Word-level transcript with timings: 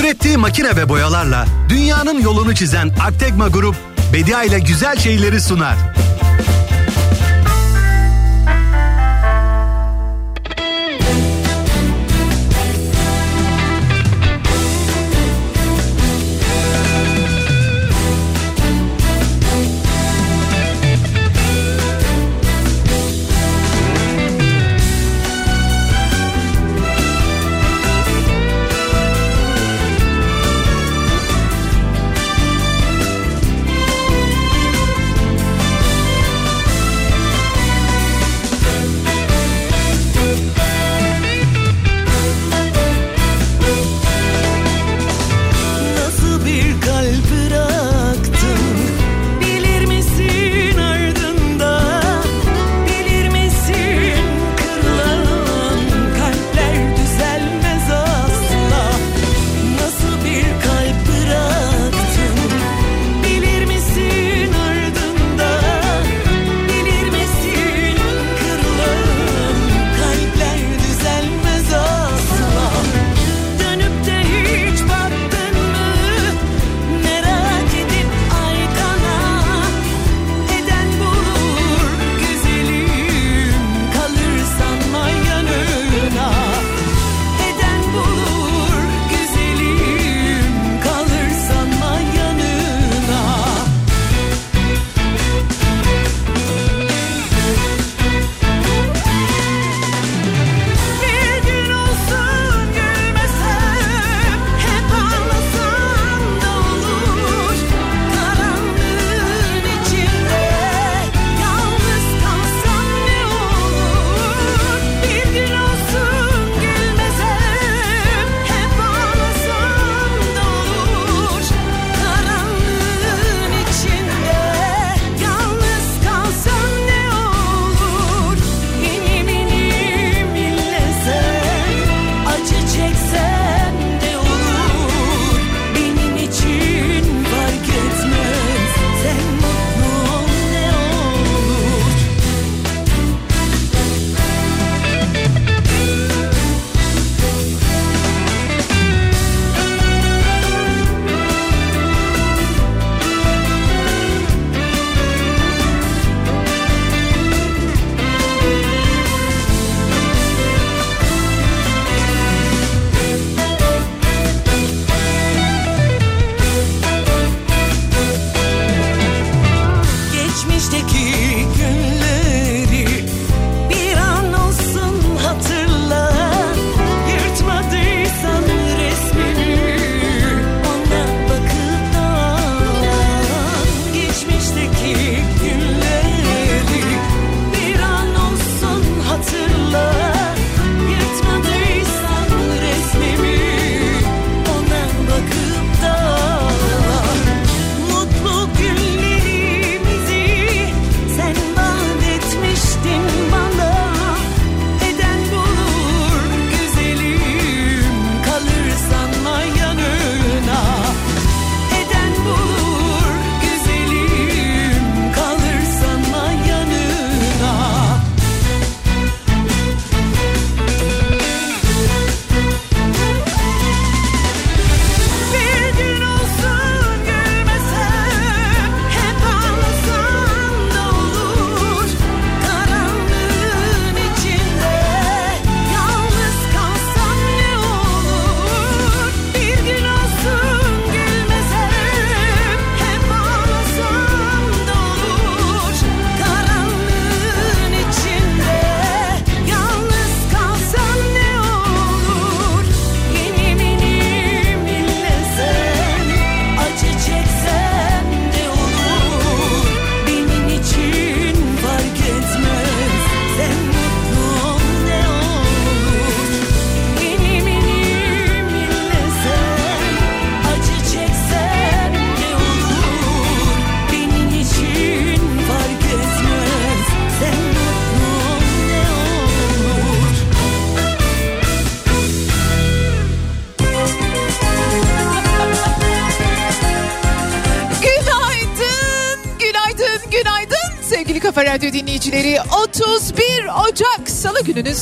Ürettiği 0.00 0.36
makine 0.36 0.76
ve 0.76 0.88
boyalarla 0.88 1.46
dünyanın 1.68 2.20
yolunu 2.20 2.54
çizen 2.54 2.90
Aktegma 3.06 3.48
Grup, 3.48 3.76
Bedia 4.12 4.42
ile 4.42 4.58
güzel 4.58 4.96
şeyleri 4.96 5.40
sunar. 5.40 5.76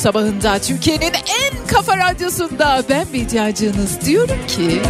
Sabahında 0.04 0.58
Türkiye'nin 0.58 1.12
en 1.14 1.66
Kafa 1.66 1.96
Radyosu'nda. 1.96 2.82
Ben 2.88 3.06
ihtiyacınız 3.12 4.00
diyorum 4.06 4.46
ki... 4.48 4.82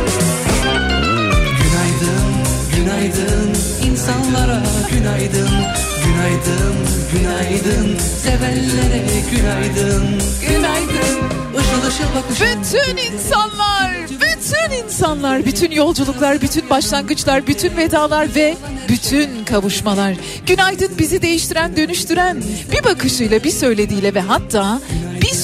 Günaydın, 1.61 2.25
günaydın 2.77 3.55
insanlara 3.91 4.63
günaydın 4.91 5.51
Günaydın, 6.05 6.75
günaydın 7.13 7.99
sevenlere 8.23 9.03
günaydın 9.31 10.05
Günaydın, 10.49 11.19
ışıl 11.59 11.89
ışıl 11.89 12.15
bakışın. 12.15 12.47
Bütün 12.47 13.13
insanlar, 13.13 13.93
bütün 14.11 14.85
insanlar, 14.85 15.47
bütün 15.47 15.71
yolculuklar, 15.71 16.43
bütün 16.43 16.71
başlangıçlar, 16.71 17.47
bütün 17.47 17.77
vedalar 17.77 18.35
ve 18.35 18.57
bütün 18.89 19.45
kavuşmalar. 19.45 20.15
Günaydın 20.47 20.99
bizi 20.99 21.23
değiştiren, 21.23 21.77
dönüştüren 21.77 22.43
bir 22.73 22.85
bakışıyla, 22.85 23.45
bir 23.45 23.51
söylediğiyle 23.51 24.15
ve 24.15 24.21
hatta 24.21 24.81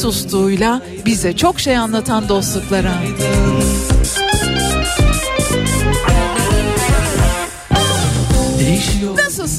sustuğuyla 0.00 0.82
bize 1.06 1.36
çok 1.36 1.60
şey 1.60 1.76
anlatan 1.76 2.28
dostluklara. 2.28 2.92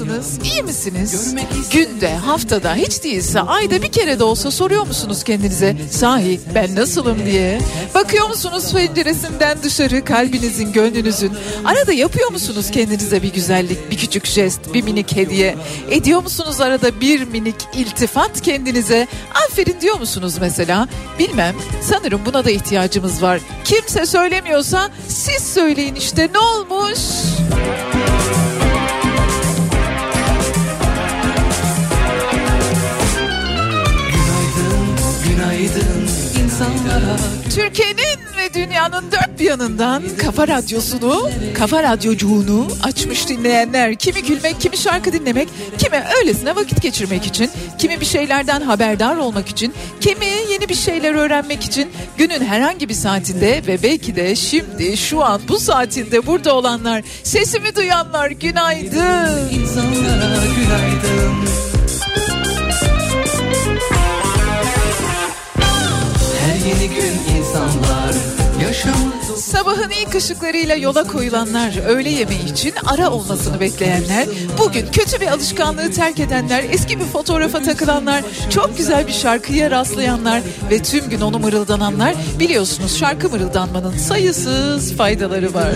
Nasılsınız? 0.08 0.52
İyi 0.52 0.64
misiniz? 0.64 1.36
Günde, 1.72 2.16
haftada, 2.16 2.76
hiç 2.76 3.04
değilse 3.04 3.42
ayda 3.42 3.82
bir 3.82 3.92
kere 3.92 4.20
de 4.20 4.24
olsa 4.24 4.52
soruyor 4.52 4.88
musunuz 4.88 5.24
kendinize? 5.24 5.78
Sahi 5.92 6.42
ben 6.56 6.76
nasılım 6.76 7.26
diye. 7.26 7.60
Bakıyor 7.96 8.30
musunuz 8.30 8.74
penceresinden 8.74 9.58
dışarı 9.64 10.06
kalbinizin, 10.06 10.72
gönlünüzün? 10.74 11.32
Arada 11.66 11.94
yapıyor 11.94 12.32
musunuz 12.32 12.72
kendinize 12.72 13.24
bir 13.24 13.34
güzellik, 13.34 13.92
bir 13.92 13.98
küçük 13.98 14.26
jest, 14.26 14.74
bir 14.74 14.84
minik 14.84 15.16
hediye? 15.16 15.58
Ediyor 15.90 16.24
musunuz 16.24 16.62
arada 16.62 17.02
bir 17.02 17.24
minik 17.24 17.56
iltifat 17.74 18.42
kendinize? 18.42 19.08
Aferin 19.48 19.82
diyor 19.82 20.00
musunuz 20.00 20.36
mesela? 20.42 20.88
Bilmem. 21.20 21.56
Sanırım 21.82 22.22
buna 22.26 22.46
da 22.46 22.52
ihtiyacımız 22.52 23.22
var. 23.22 23.42
Kimse 23.64 24.06
söylemiyorsa 24.06 24.90
siz 25.08 25.54
söyleyin 25.54 25.96
işte 25.96 26.30
ne 26.34 26.40
olmuş? 26.40 27.00
Türkiye'nin 37.56 38.20
ve 38.38 38.54
dünyanın 38.54 39.12
dört 39.12 39.40
bir 39.40 39.46
yanından 39.46 40.04
Kafa 40.18 40.48
Radyosunu, 40.48 41.30
Kafa 41.58 41.84
Radyocuğunu 41.84 42.68
açmış 42.84 43.30
dinleyenler. 43.30 43.96
Kimi 43.96 44.24
gülmek, 44.24 44.62
kimi 44.62 44.78
şarkı 44.78 45.14
dinlemek, 45.14 45.50
kimi 45.78 46.04
öylesine 46.20 46.56
vakit 46.56 46.82
geçirmek 46.82 47.26
için, 47.26 47.50
kimi 47.78 48.02
bir 48.02 48.06
şeylerden 48.06 48.62
haberdar 48.62 49.16
olmak 49.16 49.50
için, 49.50 49.74
kimi 50.02 50.26
yeni 50.50 50.70
bir 50.70 50.76
şeyler 50.76 51.14
öğrenmek 51.14 51.64
için 51.64 51.92
günün 52.18 52.46
herhangi 52.46 52.90
bir 52.90 52.94
saatinde 52.94 53.62
ve 53.68 53.84
belki 53.84 54.16
de 54.16 54.36
şimdi 54.36 54.98
şu 54.98 55.24
an 55.24 55.42
bu 55.48 55.60
saatinde 55.60 56.28
burada 56.28 56.56
olanlar, 56.56 57.02
sesimi 57.24 57.76
duyanlar 57.76 58.32
günaydın. 58.32 59.50
insanlara 59.50 60.46
günaydın 60.56 61.71
gün 66.96 67.36
insanlar 67.38 68.16
yaşamı 68.62 69.21
Sabahın 69.38 69.90
ilk 69.90 70.16
ışıklarıyla 70.16 70.76
yola 70.76 71.04
koyulanlar, 71.04 71.88
öğle 71.88 72.10
yemeği 72.10 72.52
için 72.52 72.74
ara 72.86 73.10
olmasını 73.10 73.60
bekleyenler, 73.60 74.28
bugün 74.60 74.88
kötü 74.92 75.22
bir 75.22 75.28
alışkanlığı 75.28 75.92
terk 75.92 76.20
edenler, 76.20 76.64
eski 76.72 77.00
bir 77.00 77.06
fotoğrafa 77.06 77.62
takılanlar, 77.62 78.24
çok 78.50 78.78
güzel 78.78 79.08
bir 79.08 79.14
şarkıya 79.14 79.72
rastlayanlar 79.72 80.42
ve 80.72 80.84
tüm 80.84 81.10
gün 81.10 81.22
onu 81.22 81.40
mırıldananlar 81.40 82.16
biliyorsunuz 82.40 82.98
şarkı 82.98 83.30
mırıldanmanın 83.30 83.98
sayısız 83.98 84.94
faydaları 84.94 85.54
var. 85.54 85.72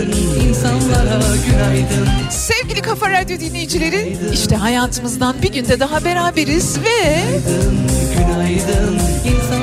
Sevgili 2.30 2.82
Kafa 2.82 3.10
Radyo 3.10 3.40
dinleyicileri, 3.40 4.18
işte 4.32 4.56
hayatımızdan 4.56 5.36
bir 5.42 5.52
günde 5.52 5.80
daha 5.80 6.04
beraberiz 6.04 6.78
ve 6.78 7.24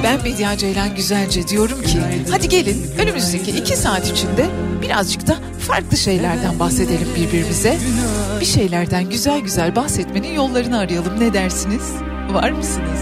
ben 0.03 0.23
Medya 0.23 0.57
Ceylan 0.57 0.95
Güzelce 0.95 1.47
diyorum 1.47 1.81
ki 1.83 2.01
hadi 2.31 2.49
gelin 2.49 2.91
önümüzdeki 2.97 3.51
iki 3.51 3.75
saat 3.83 4.11
içinde 4.11 4.45
birazcık 4.81 5.27
da 5.27 5.35
farklı 5.59 5.97
şeylerden 5.97 6.59
bahsedelim 6.59 7.07
birbirimize. 7.15 7.77
Bir 8.39 8.45
şeylerden 8.45 9.09
güzel 9.09 9.39
güzel 9.39 9.75
bahsetmenin 9.75 10.33
yollarını 10.33 10.79
arayalım 10.79 11.19
ne 11.19 11.33
dersiniz? 11.33 11.93
Var 12.33 12.51
mısınız? 12.51 12.99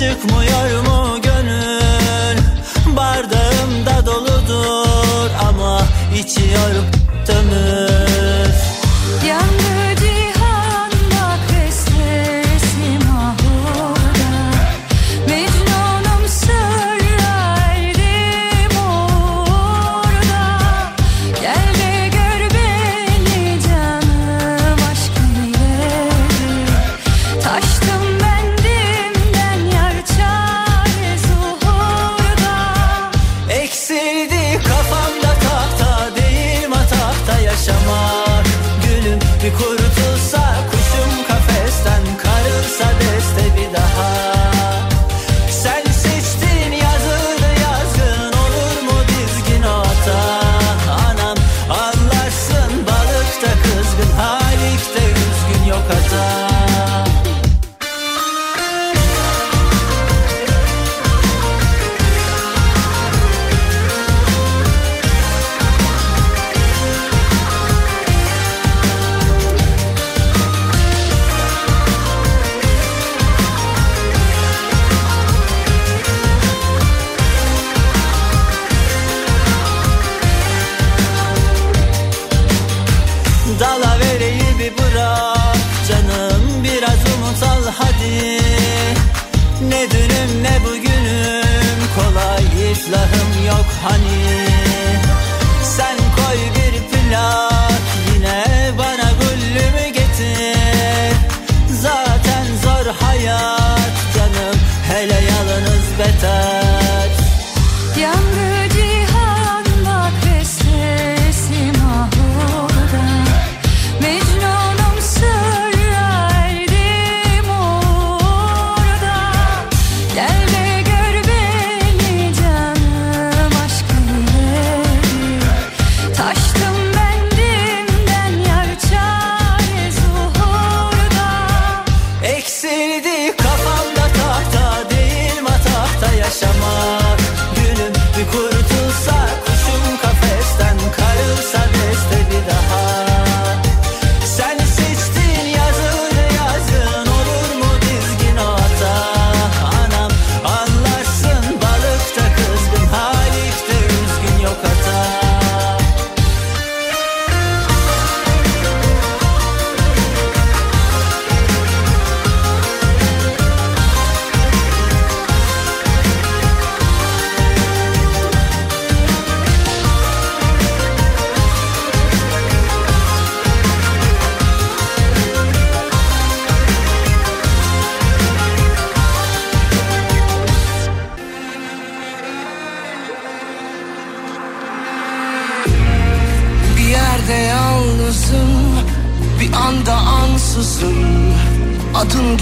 Çıkmıyor 0.00 0.82
mu 0.82 1.22
gönül? 1.22 2.38
Bardağım 2.96 3.86
da 3.86 4.06
doludur 4.06 5.30
Ama 5.48 5.82
içiyor 6.18 6.99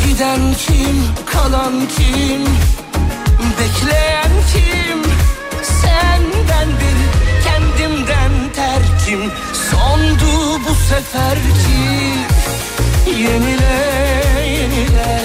Giden 0.08 0.54
kim, 0.54 1.04
kalan 1.26 1.74
kim? 1.98 2.42
Bekleyen 3.60 4.32
kim? 4.54 5.12
Senden 5.64 6.68
bir 6.68 7.00
kendimden 7.44 8.32
terkim. 8.56 9.32
Sondu 9.72 10.60
bu 10.70 10.76
seferki 10.76 11.90
Yenile 13.08 14.10
yenile 14.48 15.19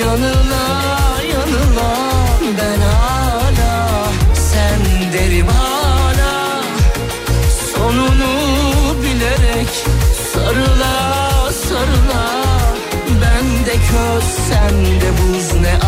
Yanıla 0.00 0.66
yanıla 1.32 1.96
Ben 2.58 2.80
hala 2.80 4.08
sen 4.34 5.12
derim 5.12 5.46
Sonunu 7.74 9.02
bilerek 9.02 9.68
sarıla 10.32 11.50
sarıla. 11.50 12.44
Ben 13.08 13.66
de 13.66 13.72
köz 13.72 14.24
sen 14.48 15.00
de 15.00 15.10
buz 15.18 15.60
ne 15.60 15.85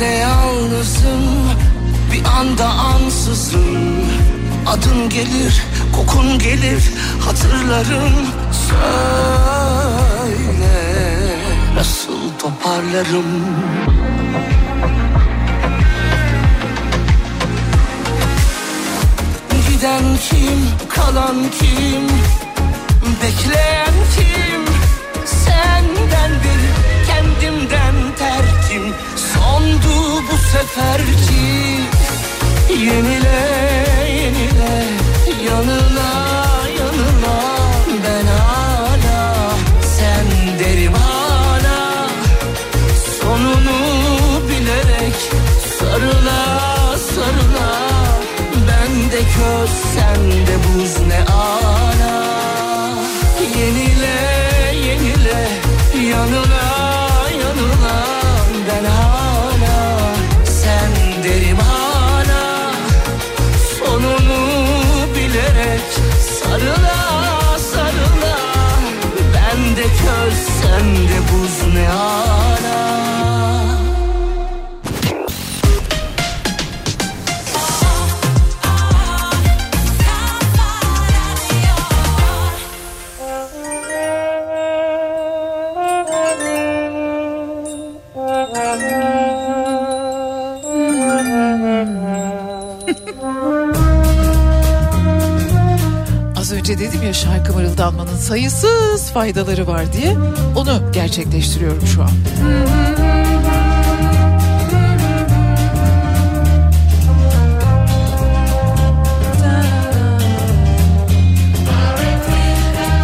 Yerde 0.00 0.14
yalnızım? 0.14 1.50
Bir 2.12 2.24
anda 2.24 2.66
ansızım 2.66 4.04
Adın 4.66 5.08
gelir 5.08 5.62
kokun 5.96 6.38
gelir 6.38 6.82
Hatırlarım. 7.24 8.12
Söyle 8.68 9.60
Nasıl 11.74 12.38
toparlarım? 12.38 13.44
Giden 19.68 20.04
kim 20.30 20.88
kalan 20.88 21.36
kim? 21.60 22.08
Bekleyen 23.22 23.94
kim? 24.16 24.64
Senden 25.24 26.30
bir 26.30 26.60
kendimden 27.06 27.94
terkim 28.18 28.94
Sondu 29.60 30.22
bu 30.28 30.36
seferki 30.52 31.80
Yenile 32.70 33.40
yenile. 34.08 34.84
Yanıla 35.46 36.12
yanıla 36.78 37.38
Ben 38.04 38.26
hala 38.26 39.54
sen 39.96 40.58
derim 40.58 40.92
hala 40.92 42.08
Sonunu 43.20 43.78
bilerek 44.48 45.18
sarıla 45.78 46.42
sarıla. 47.14 47.70
Ben 48.68 49.12
de 49.12 49.18
köz 49.18 49.70
sen 49.94 50.30
de 50.30 50.58
buz 50.64 50.69
ya 97.10 97.14
şarkı 97.14 97.52
mırıldanmanın 97.52 98.16
sayısız 98.16 99.10
faydaları 99.12 99.66
var 99.66 99.92
diye. 99.92 100.16
Onu 100.56 100.92
gerçekleştiriyorum 100.92 101.86
şu 101.86 102.02
an. 102.02 102.10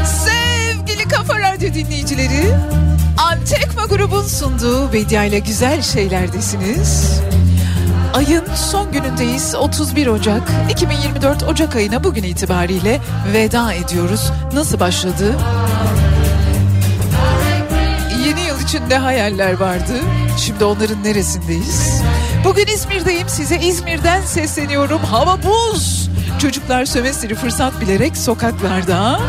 Sevgili 0.04 1.08
Kafa 1.08 1.40
Radyo 1.40 1.74
dinleyicileri, 1.74 2.54
Antekma 3.30 3.86
grubun 3.86 4.22
sunduğu 4.22 4.92
Bedia 4.92 5.24
ile 5.24 5.38
güzel 5.38 5.82
şeylerdesiniz. 5.82 7.20
Ayın 8.16 8.44
son 8.54 8.92
günündeyiz 8.92 9.54
31 9.54 10.06
Ocak 10.06 10.42
2024 10.70 11.42
Ocak 11.42 11.76
ayına 11.76 12.04
bugün 12.04 12.22
itibariyle 12.22 13.00
veda 13.32 13.72
ediyoruz. 13.72 14.30
Nasıl 14.52 14.80
başladı? 14.80 15.34
Yeni 18.26 18.40
yıl 18.40 18.60
içinde 18.60 18.98
hayaller 18.98 19.52
vardı. 19.60 19.92
Şimdi 20.38 20.64
onların 20.64 21.04
neresindeyiz? 21.04 22.02
Bugün 22.44 22.66
İzmir'deyim. 22.66 23.28
Size 23.28 23.56
İzmir'den 23.58 24.20
sesleniyorum. 24.20 25.00
Hava 25.00 25.38
buz. 25.42 26.10
Çocuklar 26.38 26.84
sömestri 26.84 27.34
fırsat 27.34 27.80
bilerek 27.80 28.16
sokaklarda. 28.16 29.20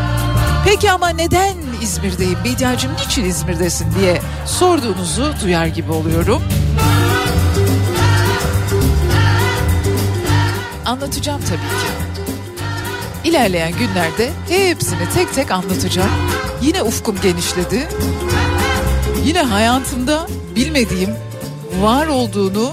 Peki 0.64 0.90
ama 0.90 1.08
neden 1.08 1.54
İzmir'deyim? 1.82 2.38
Bediacığım 2.44 2.92
niçin 2.94 3.24
İzmir'desin 3.24 3.86
diye 4.00 4.20
sorduğunuzu 4.46 5.34
duyar 5.42 5.66
gibi 5.66 5.92
oluyorum. 5.92 6.42
Anlatacağım 10.88 11.40
tabii 11.40 11.58
ki. 11.58 11.88
İlerleyen 13.28 13.72
günlerde 13.72 14.30
hepsini 14.48 15.10
tek 15.14 15.34
tek 15.34 15.50
anlatacağım. 15.50 16.10
Yine 16.62 16.82
ufkum 16.82 17.20
genişledi. 17.20 17.88
Yine 19.24 19.42
hayatımda 19.42 20.26
bilmediğim, 20.56 21.10
var 21.80 22.06
olduğunu 22.06 22.70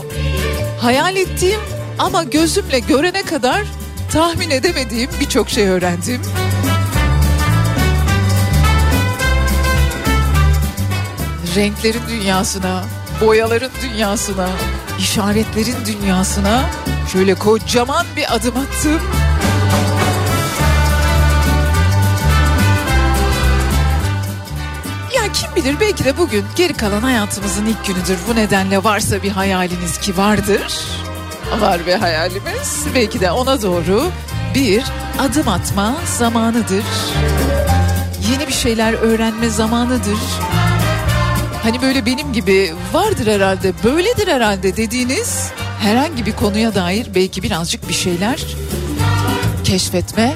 hayal 0.81 1.15
ettiğim 1.15 1.59
ama 1.99 2.23
gözümle 2.23 2.79
görene 2.79 3.23
kadar 3.23 3.63
tahmin 4.11 4.49
edemediğim 4.49 5.09
birçok 5.19 5.49
şey 5.49 5.67
öğrendim. 5.67 6.21
Renklerin 11.55 12.01
dünyasına, 12.09 12.83
boyaların 13.21 13.71
dünyasına, 13.83 14.49
işaretlerin 14.99 15.85
dünyasına 15.85 16.65
şöyle 17.11 17.35
kocaman 17.35 18.05
bir 18.15 18.35
adım 18.35 18.57
attım. 18.57 19.01
Ya 25.15 25.31
kim 25.33 25.55
bilir 25.55 25.79
belki 25.79 26.05
de 26.05 26.17
bugün 26.17 26.45
geri 26.55 26.73
kalan 26.73 27.01
hayatımızın 27.01 27.65
ilk 27.65 27.85
günüdür. 27.85 28.17
Bu 28.29 28.35
nedenle 28.35 28.83
varsa 28.83 29.23
bir 29.23 29.31
hayaliniz 29.31 29.97
ki 29.99 30.17
vardır. 30.17 30.61
Var 31.59 31.87
bir 31.87 31.93
hayalimiz. 31.93 32.85
Belki 32.95 33.19
de 33.19 33.31
ona 33.31 33.61
doğru 33.61 34.11
bir 34.55 34.83
adım 35.19 35.47
atma 35.47 35.95
zamanıdır. 36.17 36.83
Yeni 38.31 38.47
bir 38.47 38.53
şeyler 38.53 38.93
öğrenme 38.93 39.49
zamanıdır. 39.49 40.19
Hani 41.63 41.81
böyle 41.81 42.05
benim 42.05 42.33
gibi 42.33 42.73
vardır 42.93 43.27
herhalde, 43.27 43.73
böyledir 43.83 44.27
herhalde 44.27 44.77
dediğiniz 44.77 45.51
herhangi 45.79 46.25
bir 46.25 46.31
konuya 46.31 46.75
dair 46.75 47.07
belki 47.15 47.43
birazcık 47.43 47.89
bir 47.89 47.93
şeyler 47.93 48.45
keşfetme, 49.63 50.33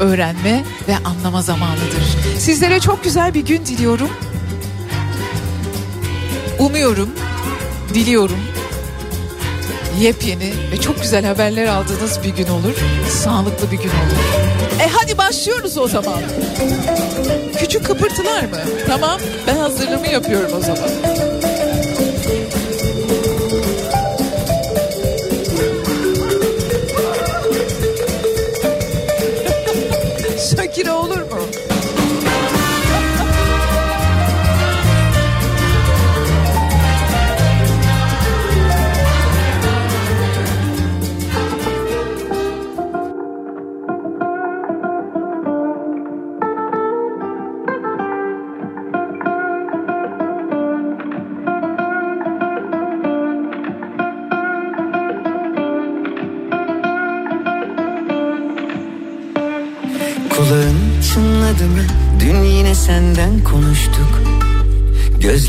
öğrenme 0.00 0.64
ve 0.88 0.96
anlama 1.04 1.42
zamanıdır. 1.42 2.04
Sizlere 2.38 2.80
çok 2.80 3.04
güzel 3.04 3.34
bir 3.34 3.44
gün 3.46 3.66
diliyorum. 3.66 4.08
Umuyorum, 6.58 7.10
diliyorum. 7.94 8.38
Yepyeni 10.00 10.52
ve 10.72 10.80
çok 10.80 11.02
güzel 11.02 11.24
haberler 11.24 11.66
aldığınız 11.66 12.20
bir 12.24 12.28
gün 12.28 12.46
olur. 12.46 12.74
Sağlıklı 13.24 13.70
bir 13.70 13.76
gün 13.76 13.88
olur. 13.90 14.44
E 14.80 14.88
hadi 14.92 15.18
başlıyoruz 15.18 15.78
o 15.78 15.88
zaman. 15.88 16.20
Küçük 17.58 17.86
kıpırtılar 17.86 18.42
mı? 18.42 18.58
Tamam 18.86 19.20
ben 19.46 19.56
hazırlığımı 19.56 20.08
yapıyorum 20.08 20.50
o 20.58 20.60
zaman. 20.60 20.90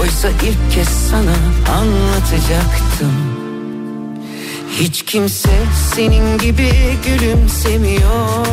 Oysa 0.00 0.28
ilk 0.28 0.74
kez 0.74 0.88
sana 0.88 1.34
anlatacaktım. 1.78 3.12
Hiç 4.70 5.02
kimse 5.02 5.50
senin 5.94 6.38
gibi 6.38 6.72
gülümsemiyor. 7.06 8.46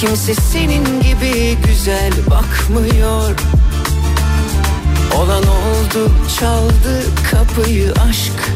Kimse 0.00 0.34
senin 0.34 0.84
gibi 0.84 1.56
güzel 1.66 2.12
bakmıyor. 2.30 3.34
Olan 5.16 5.42
oldu 5.42 6.12
çaldı 6.40 7.02
kapıyı 7.30 7.92
aşk. 8.08 8.52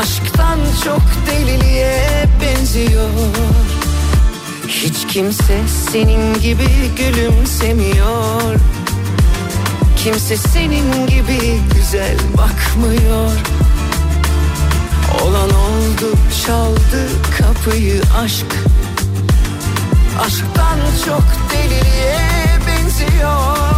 Aşktan 0.00 0.58
çok 0.84 1.02
deliliğe 1.26 2.26
benziyor. 2.42 3.08
Hiç 4.68 5.06
kimse 5.12 5.60
senin 5.92 6.34
gibi 6.34 6.68
gülümsemiyor 6.96 8.54
Kimse 10.08 10.36
senin 10.36 11.06
gibi 11.06 11.60
güzel 11.74 12.16
bakmıyor. 12.38 13.30
Olan 15.22 15.50
oldu 15.50 16.16
çaldı 16.46 17.08
kapıyı 17.38 18.02
aşk. 18.22 18.46
Aşktan 20.26 20.78
çok 21.06 21.24
deliliğe 21.52 22.58
benziyor 22.66 23.77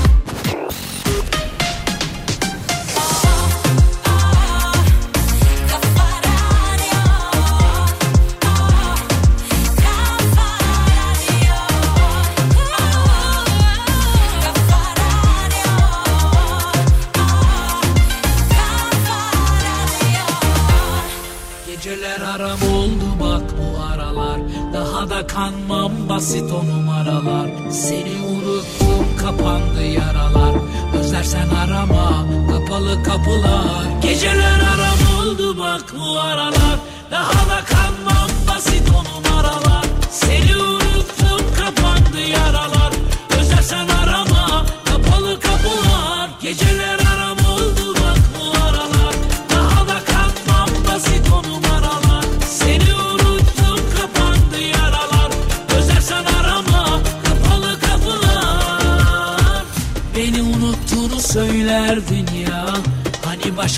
basit 26.11 26.51
o 26.51 26.63
numaralar. 26.69 27.47
Seni 27.71 28.15
unuttum 28.31 29.05
kapandı 29.21 29.83
yaralar. 29.83 30.55
Özlersen 30.99 31.49
arama 31.49 32.25
kapalı 32.51 33.03
kapılar. 33.03 34.01
Geceler 34.01 34.59
aram 34.73 35.01
oldu 35.19 35.59
bak 35.59 35.85
bu 35.99 36.19
aralar 36.19 36.60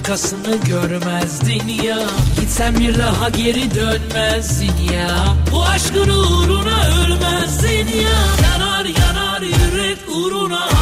başkasını 0.03 0.55
görmezdin 0.55 1.67
ya. 1.83 1.99
Gitsen 2.39 2.75
bir 2.79 2.97
daha 2.97 3.29
geri 3.29 3.75
dönmezdin 3.75 4.93
ya. 4.93 5.09
Bu 5.51 5.63
aşkın 5.63 6.09
uğruna 6.09 6.87
ölmezdin 6.87 7.87
ya. 7.87 8.19
Yanar 8.43 8.85
yanar 8.85 9.41
yürek 9.41 9.97
uğruna 10.15 10.72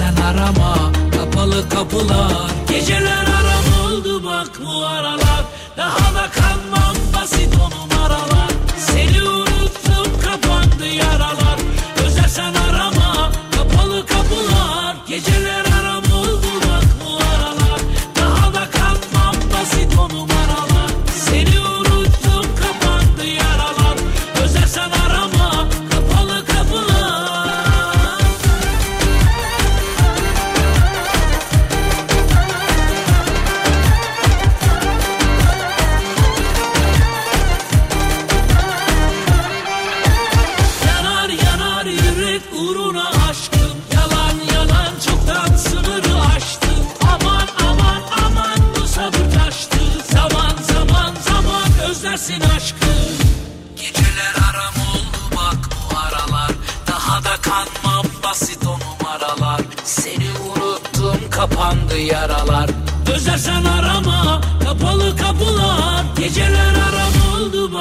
Özlersen 0.00 0.22
arama 0.22 0.92
kapalı 1.16 1.68
kapılar 1.68 2.50
Geceler 2.68 3.29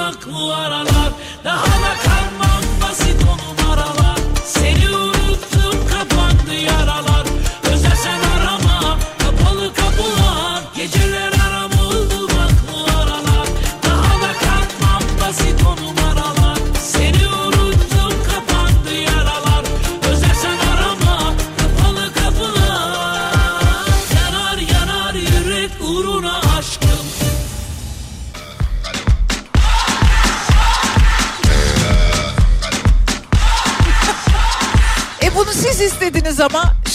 oldu 0.09 0.68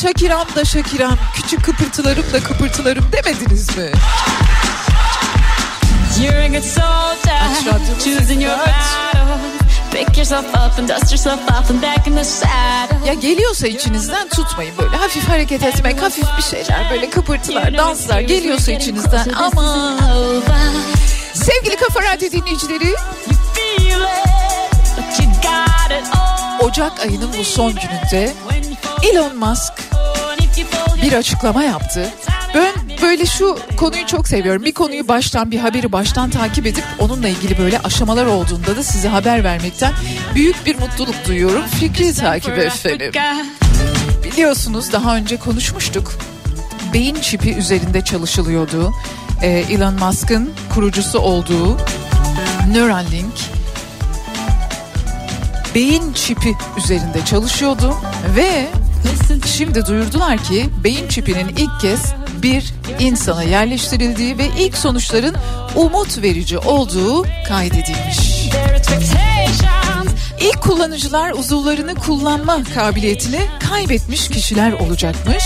Şakiram 0.05 0.47
da 0.57 0.65
Şakiram, 0.65 1.19
küçük 1.35 1.65
kıpırtılarım 1.65 2.33
da 2.33 2.41
kıpırtılarım 2.43 3.05
demediniz 3.13 3.77
mi? 3.77 3.91
You're 6.21 6.43
a 6.43 6.49
good 6.49 6.63
soldier, 6.63 7.41
choosing 8.05 8.43
your 8.43 8.59
aç. 8.59 8.69
battle. 8.69 9.35
Pick 9.93 10.17
yourself 10.19 10.47
up 10.49 10.79
and 10.79 10.89
dust 10.89 11.13
yourself 11.13 11.41
off 11.51 11.71
and 11.71 11.83
back 11.83 12.07
in 12.07 12.17
the 12.17 12.25
saddle. 12.25 13.07
Ya 13.07 13.15
geliyorsa 13.15 13.67
içinizden 13.67 14.29
tutmayın 14.29 14.79
böyle 14.79 14.97
hafif 14.97 15.29
hareket 15.29 15.63
etmek, 15.63 16.03
hafif 16.03 16.27
bir 16.39 16.43
şeyler 16.43 16.91
böyle 16.91 17.11
kıpırtılar, 17.11 17.79
danslar 17.79 18.21
geliyorsa 18.21 18.73
içinizden 18.73 19.29
ama 19.29 19.99
sevgili 21.35 21.77
Kafa 21.77 22.03
Radyo 22.03 22.31
dinleyicileri. 22.31 22.95
Ocak 26.61 27.01
ayının 27.01 27.31
bu 27.39 27.45
son 27.45 27.73
gününde 27.73 28.33
Elon 29.03 29.37
Musk 29.37 29.84
bir 31.05 31.13
açıklama 31.13 31.63
yaptı. 31.63 32.11
Ben 32.55 32.73
böyle 33.03 33.27
şu 33.27 33.59
konuyu 33.77 34.07
çok 34.07 34.29
seviyorum. 34.29 34.65
Bir 34.65 34.73
konuyu 34.73 35.09
baştan 35.09 35.51
bir 35.51 35.59
haberi 35.59 35.93
baştan 35.93 36.31
takip 36.31 36.67
edip 36.67 36.85
onunla 36.99 37.29
ilgili 37.29 37.59
böyle 37.59 37.79
aşamalar 37.79 38.27
olduğunda 38.27 38.77
da 38.77 38.83
size 38.83 39.09
haber 39.09 39.45
vermekten 39.45 39.93
büyük 40.35 40.67
bir 40.67 40.79
mutluluk 40.79 41.15
duyuyorum. 41.27 41.63
Fikri 41.67 42.15
takip 42.15 42.59
efendim. 42.59 43.13
Biliyorsunuz 44.25 44.93
daha 44.93 45.17
önce 45.17 45.37
konuşmuştuk. 45.37 46.13
Beyin 46.93 47.15
çipi 47.15 47.55
üzerinde 47.55 48.01
çalışılıyordu. 48.01 48.93
Ee, 49.43 49.49
Elon 49.49 49.95
Musk'ın 49.95 50.51
kurucusu 50.75 51.19
olduğu 51.19 51.79
Neuralink 52.73 53.35
beyin 55.75 56.13
çipi 56.13 56.57
üzerinde 56.79 57.25
çalışıyordu 57.25 57.95
ve 58.37 58.67
şimdi 59.47 59.87
duyurdular 59.87 60.39
ki 60.39 60.71
beyin 60.85 61.09
çipinin 61.09 61.49
ilk 61.49 61.81
kez 61.81 62.15
bir 62.43 62.75
insana 62.99 63.43
yerleştirildiği 63.43 64.39
ve 64.39 64.47
ilk 64.59 64.77
sonuçların 64.77 65.37
umut 65.77 66.23
verici 66.23 66.59
olduğu 66.59 67.27
kaydedilmiş. 67.49 68.51
İlk 70.41 70.63
kullanıcılar 70.63 71.31
uzuvlarını 71.31 71.95
kullanma 71.95 72.65
kabiliyetini 72.75 73.41
kaybetmiş 73.71 74.29
kişiler 74.29 74.73
olacakmış. 74.73 75.45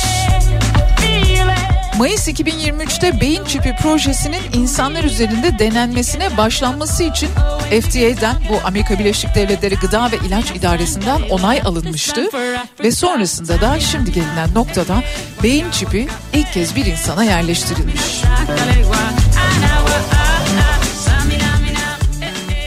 Mayıs 1.98 2.28
2023'te 2.28 3.20
beyin 3.20 3.44
çipi 3.44 3.76
projesinin 3.82 4.42
insanlar 4.52 5.04
üzerinde 5.04 5.58
denenmesine 5.58 6.36
başlanması 6.36 7.02
için 7.02 7.28
FDA'den 7.68 8.36
bu 8.48 8.60
Amerika 8.66 8.98
Birleşik 8.98 9.34
Devletleri 9.34 9.74
Gıda 9.74 10.10
ve 10.12 10.16
İlaç 10.26 10.50
İdaresi'nden 10.50 11.22
onay 11.30 11.60
alınmıştı 11.60 12.28
ve 12.80 12.92
sonrasında 12.92 13.60
da 13.60 13.80
şimdi 13.80 14.12
gelinen 14.12 14.54
noktada 14.54 15.02
beyin 15.42 15.70
çipi 15.70 16.08
ilk 16.32 16.52
kez 16.52 16.76
bir 16.76 16.86
insana 16.86 17.24
yerleştirilmiş. 17.24 18.22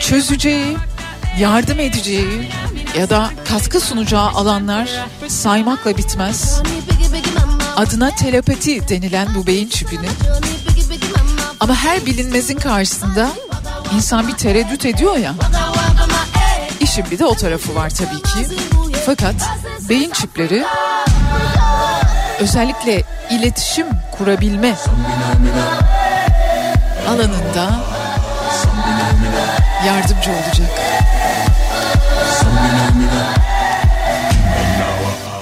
Çözeceği, 0.01 0.77
yardım 1.39 1.79
edeceği 1.79 2.49
ya 2.99 3.09
da 3.09 3.29
katkı 3.49 3.79
sunacağı 3.79 4.29
alanlar 4.29 4.89
saymakla 5.27 5.97
bitmez. 5.97 6.61
Adına 7.75 8.15
telepati 8.15 8.87
denilen 8.89 9.27
bu 9.35 9.47
beyin 9.47 9.69
çipini 9.69 10.07
ama 11.59 11.75
her 11.75 12.05
bilinmezin 12.05 12.57
karşısında 12.57 13.29
insan 13.95 14.27
bir 14.27 14.33
tereddüt 14.33 14.85
ediyor 14.85 15.17
ya. 15.17 15.33
İşin 16.79 17.05
bir 17.11 17.19
de 17.19 17.25
o 17.25 17.35
tarafı 17.35 17.75
var 17.75 17.89
tabii 17.89 18.21
ki. 18.21 18.55
Fakat 19.05 19.35
beyin 19.89 20.11
çipleri 20.11 20.63
özellikle 22.39 23.03
iletişim 23.29 23.87
kurabilme 24.17 24.75
alanında 27.09 27.79
yardımcı 29.87 30.31
olacak. 30.31 30.81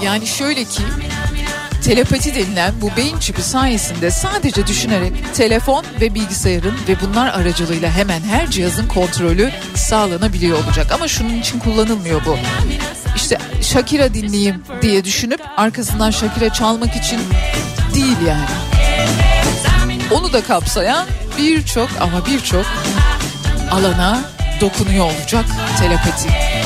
Yani 0.03 0.27
şöyle 0.27 0.65
ki 0.65 0.83
telepati 1.83 2.35
denilen 2.35 2.73
bu 2.81 2.97
beyin 2.97 3.19
çipi 3.19 3.41
sayesinde 3.41 4.11
sadece 4.11 4.67
düşünerek 4.67 5.13
telefon 5.35 5.85
ve 6.01 6.15
bilgisayarın 6.15 6.75
ve 6.87 6.95
bunlar 7.01 7.27
aracılığıyla 7.27 7.91
hemen 7.91 8.21
her 8.21 8.51
cihazın 8.51 8.87
kontrolü 8.87 9.51
sağlanabiliyor 9.75 10.63
olacak. 10.63 10.91
Ama 10.91 11.07
şunun 11.07 11.39
için 11.39 11.59
kullanılmıyor 11.59 12.25
bu. 12.25 12.37
İşte 13.15 13.37
Shakira 13.61 14.13
dinleyeyim 14.13 14.63
diye 14.81 15.05
düşünüp 15.05 15.41
arkasından 15.57 16.11
Shakira 16.11 16.53
çalmak 16.53 16.95
için 16.95 17.19
değil 17.95 18.17
yani. 18.27 18.45
Onu 20.11 20.33
da 20.33 20.43
kapsayan 20.43 21.07
birçok 21.37 21.89
ama 21.99 22.25
birçok 22.25 22.65
alana 23.71 24.21
dokunuyor 24.61 25.05
olacak 25.05 25.45
telepati. 25.79 26.58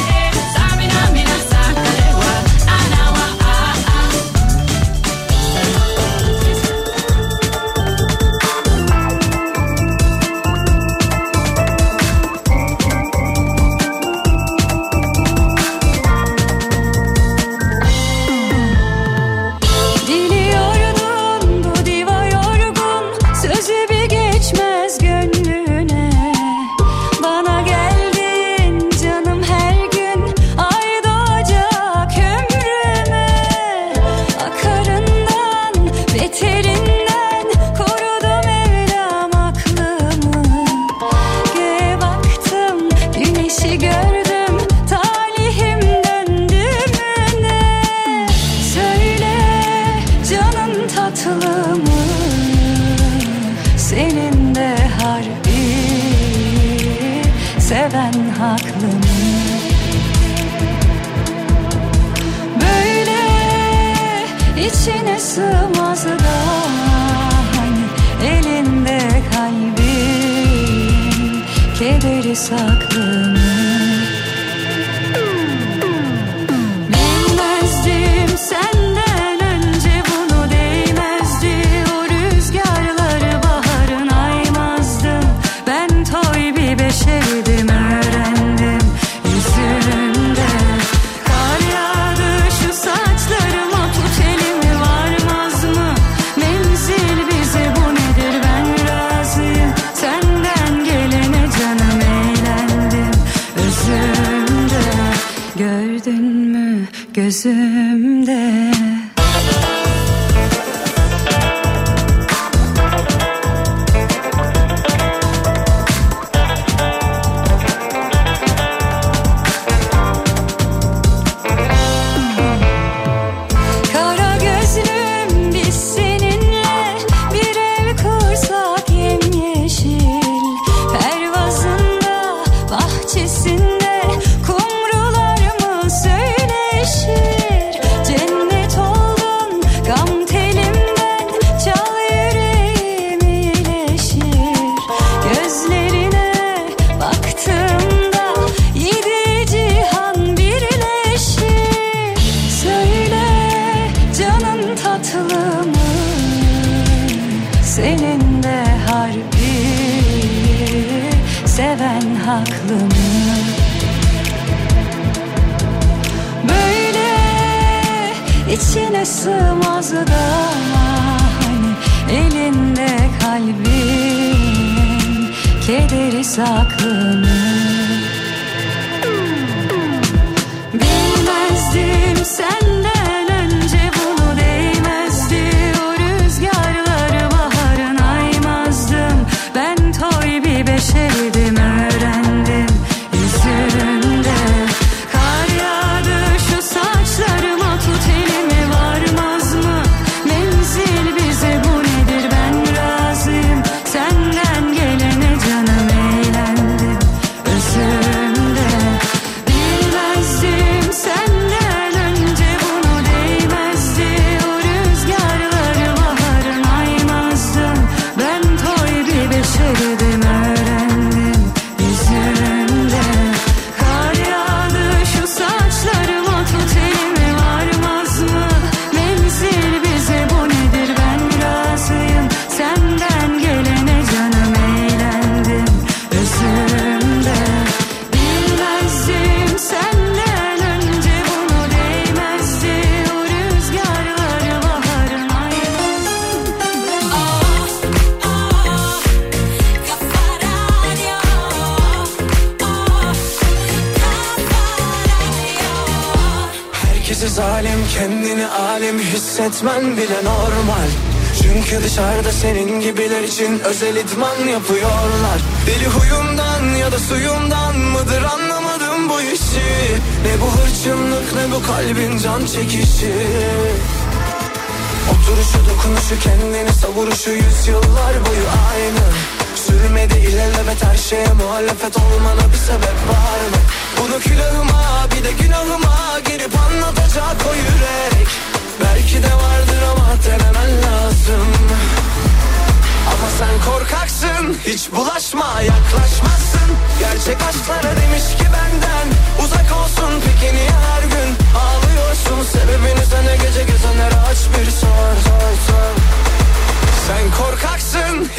İçin 263.43 263.59
özel 263.59 263.95
idman 263.95 264.32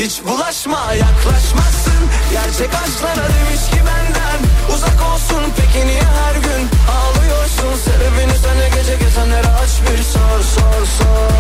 hiç 0.05 0.25
bulaşma 0.25 0.93
yaklaşmazsın. 0.93 2.01
Gerçek 2.33 2.71
aşklara 2.75 3.27
demiş 3.35 3.64
ki 3.71 3.81
benden 3.88 4.38
Uzak 4.75 5.03
olsun 5.12 5.43
peki 5.57 5.87
niye 5.87 6.03
her 6.03 6.35
gün 6.35 6.62
ağlıyorsun? 6.97 7.73
Sebebini 7.85 8.38
sana 8.43 8.69
gece 8.69 8.97
gezenlere 8.97 9.47
aç 9.47 9.73
bir 9.83 10.03
sor 10.03 10.40
sor 10.55 10.87
sor. 10.99 11.31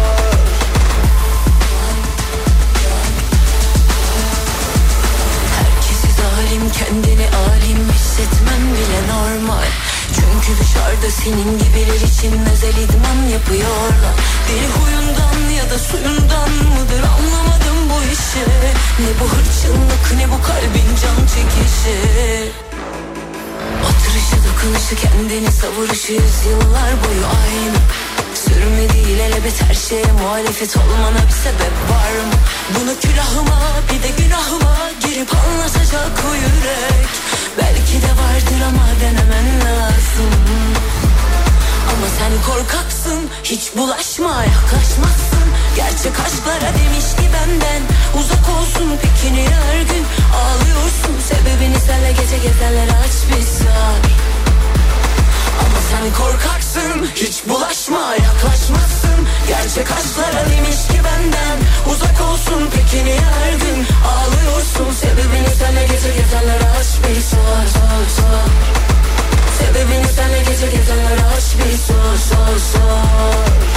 Herkesi 5.56 6.08
zalim 6.20 6.70
kendini 6.78 7.26
alim 7.46 7.92
hissetmen 7.92 8.62
bile 8.74 9.00
normal. 9.12 9.68
Çünkü 10.14 10.60
dışarıda 10.60 11.10
senin 11.10 11.58
gibiler 11.58 12.00
için 12.08 12.32
özel 12.52 12.76
idman 12.84 13.28
yapıyorlar. 13.32 14.14
Deli 14.48 14.68
huyundan 14.68 15.50
ya 15.56 15.70
da 15.70 15.78
suyundan 15.78 16.50
mıdır 16.50 17.02
anlamadım 17.02 17.63
bu 17.94 18.02
işi? 18.12 18.44
Ne 19.02 19.10
bu 19.20 19.24
hırçınlık 19.24 20.04
ne 20.16 20.26
bu 20.32 20.42
kalbin 20.42 20.88
can 21.02 21.18
çekişi? 21.34 21.98
Oturuşu 23.88 24.36
dokunuşu 24.46 24.96
kendini 25.02 25.52
savuruşu 25.52 26.12
yüzyıllar 26.12 26.90
boyu 27.04 27.26
aynı. 27.42 27.78
Sürmedi 28.44 28.98
ilelebet 29.10 29.62
her 29.62 29.74
şeye 29.74 30.12
muhalefet 30.22 30.76
olmana 30.76 31.22
bir 31.28 31.38
sebep 31.44 31.74
var 31.92 32.12
mı? 32.28 32.34
Bunu 32.74 33.00
külahıma 33.00 33.60
bir 33.92 34.02
de 34.02 34.10
günahıma 34.22 34.76
girip 35.06 35.30
anlatacak 35.34 36.12
o 36.30 36.34
yürek. 36.34 37.08
Belki 37.58 38.02
de 38.02 38.12
vardır 38.22 38.60
ama 38.68 38.86
denemen 39.00 39.60
lazım. 39.60 40.32
Ama 41.90 42.06
sen 42.18 42.52
korkaksın 42.52 43.20
hiç 43.44 43.76
bulaşma 43.76 44.44
yaklaşmazsın 44.44 45.53
Gerçek 45.76 46.20
aşklara 46.26 46.70
demiş 46.78 47.08
ki 47.18 47.26
benden. 47.34 47.82
Uzak 48.18 48.46
olsun 48.56 48.88
peki 49.02 49.34
niye 49.34 49.48
her 49.48 49.80
gün. 49.80 50.04
Ağlıyorsun 50.40 51.14
Sebebini 51.28 51.80
senle 51.86 52.12
gece 52.12 52.38
gezenlere 52.38 52.92
aç 53.04 53.16
bir 53.28 53.42
sor 53.42 53.98
Ama 55.62 55.78
sen 55.90 56.06
korkaksın 56.20 57.08
hiç 57.14 57.36
bulaşma 57.48 58.14
yaklaşmazsın. 58.26 59.18
Gerçek 59.48 59.88
aşklara 59.98 60.42
demiş 60.50 60.80
ki 60.90 60.98
benden. 61.06 61.58
Uzak 61.92 62.20
olsun 62.30 62.70
peki 62.74 63.04
niye 63.04 63.20
her 63.20 63.52
gün. 63.52 63.78
Ağlıyorsun 64.12 64.88
Sebebini 65.00 65.50
senle 65.58 65.82
gece 65.82 66.10
gezenlere 66.20 66.68
aç 66.80 66.90
bir 67.02 67.20
sor 67.20 67.62
sor 67.74 68.04
sor 68.16 68.48
Sebebini 69.58 70.08
senle 70.16 70.38
gece 70.38 70.76
gezenlere 70.76 71.24
aç 71.36 71.46
bir 71.58 71.76
sor 71.78 72.16
sor 72.28 72.58
sor 72.72 73.73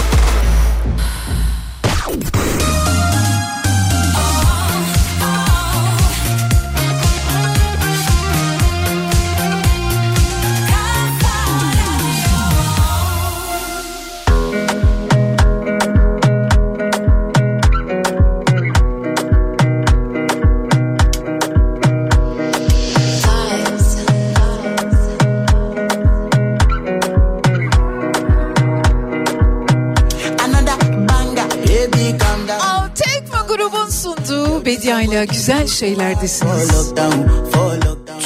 ile 35.08 35.26
güzel 35.26 35.68
şeylerdesiniz. 35.68 36.92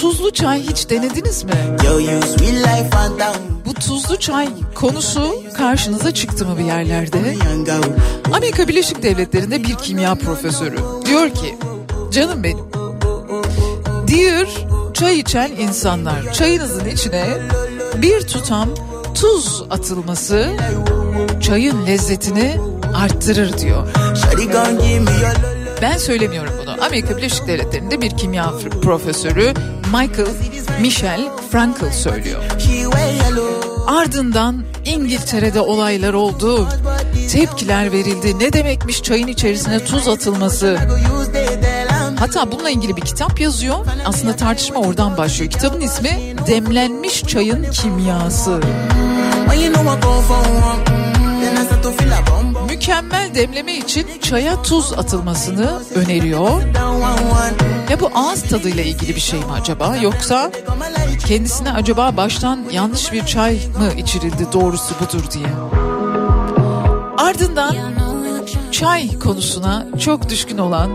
Tuzlu 0.01 0.31
çay 0.33 0.61
hiç 0.61 0.89
denediniz 0.89 1.43
mi? 1.43 1.51
Bu 3.65 3.73
tuzlu 3.73 4.19
çay 4.19 4.49
konusu 4.75 5.43
karşınıza 5.57 6.13
çıktı 6.13 6.45
mı 6.45 6.57
bir 6.57 6.63
yerlerde? 6.63 7.17
Amerika 8.33 8.67
Birleşik 8.67 9.03
Devletleri'nde 9.03 9.63
bir 9.63 9.75
kimya 9.75 10.15
profesörü 10.15 10.77
diyor 11.05 11.29
ki 11.29 11.57
canım 12.11 12.43
benim 12.43 12.65
diyor 14.07 14.47
çay 14.93 15.19
içen 15.19 15.51
insanlar 15.51 16.33
çayınızın 16.33 16.85
içine 16.85 17.25
bir 18.01 18.21
tutam 18.21 18.69
tuz 19.15 19.63
atılması 19.69 20.47
çayın 21.41 21.87
lezzetini 21.87 22.57
arttırır 22.95 23.57
diyor. 23.57 23.87
Ben 25.81 25.97
söylemiyorum. 25.97 26.53
Amerika 26.81 27.17
Birleşik 27.17 27.47
Devletleri'nde 27.47 28.01
bir 28.01 28.09
kimya 28.17 28.53
profesörü 28.83 29.53
Michael 29.85 30.27
Michel 30.81 31.21
Frankel 31.51 31.91
söylüyor. 31.91 32.41
Ardından 33.87 34.63
İngiltere'de 34.85 35.59
olaylar 35.61 36.13
oldu. 36.13 36.67
Tepkiler 37.31 37.91
verildi. 37.91 38.39
Ne 38.39 38.53
demekmiş 38.53 39.03
çayın 39.03 39.27
içerisine 39.27 39.79
tuz 39.85 40.07
atılması? 40.07 40.77
Hatta 42.19 42.51
bununla 42.51 42.69
ilgili 42.69 42.95
bir 42.97 43.01
kitap 43.01 43.39
yazıyor. 43.41 43.85
Aslında 44.05 44.35
tartışma 44.35 44.79
oradan 44.79 45.17
başlıyor. 45.17 45.51
Kitabın 45.51 45.81
ismi 45.81 46.35
Demlenmiş 46.47 47.23
Çayın 47.23 47.71
Kimyası. 47.71 48.59
Mükemmel 52.81 53.35
demleme 53.35 53.73
için 53.73 54.07
çaya 54.21 54.61
tuz 54.61 54.93
atılmasını 54.93 55.79
öneriyor. 55.95 56.61
Ya 57.89 57.99
bu 57.99 58.11
ağız 58.15 58.43
tadıyla 58.43 58.83
ilgili 58.83 59.15
bir 59.15 59.21
şey 59.21 59.39
mi 59.39 59.51
acaba 59.61 59.97
yoksa 59.97 60.51
kendisine 61.27 61.71
acaba 61.71 62.17
baştan 62.17 62.59
yanlış 62.71 63.13
bir 63.13 63.25
çay 63.25 63.53
mı 63.53 63.91
içirildi 63.97 64.47
doğrusu 64.53 64.95
budur 64.99 65.23
diye. 65.31 65.47
Ardından 67.17 67.75
çay 68.71 69.19
konusuna 69.19 69.87
çok 69.99 70.29
düşkün 70.29 70.57
olan 70.57 70.91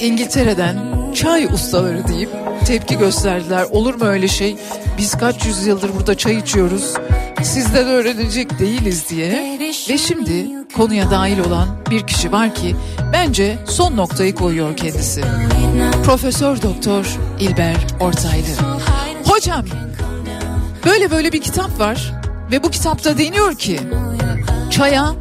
İngiltere'den 0.00 0.76
çay 1.14 1.44
ustaları 1.44 2.08
deyip 2.08 2.30
tepki 2.66 2.98
gösterdiler. 2.98 3.66
Olur 3.70 3.94
mu 3.94 4.04
öyle 4.04 4.28
şey? 4.28 4.56
Biz 4.98 5.18
kaç 5.18 5.46
yüzyıldır 5.46 5.94
burada 5.94 6.16
çay 6.16 6.36
içiyoruz. 6.36 6.94
Sizden 7.42 7.86
öğrenecek 7.86 8.58
değiliz 8.58 9.10
diye. 9.10 9.55
Ve 9.66 9.98
şimdi 9.98 10.46
konuya 10.76 11.10
dahil 11.10 11.38
olan 11.38 11.68
bir 11.90 12.06
kişi 12.06 12.32
var 12.32 12.54
ki 12.54 12.76
bence 13.12 13.58
son 13.66 13.96
noktayı 13.96 14.34
koyuyor 14.34 14.76
kendisi. 14.76 15.22
Profesör 16.04 16.62
Doktor 16.62 17.16
İlber 17.40 17.76
Ortaylı. 18.00 18.46
Hocam 19.24 19.64
böyle 20.84 21.10
böyle 21.10 21.32
bir 21.32 21.40
kitap 21.40 21.78
var 21.78 22.12
ve 22.52 22.62
bu 22.62 22.70
kitapta 22.70 23.18
deniyor 23.18 23.54
ki 23.54 23.80
çaya 24.70 25.14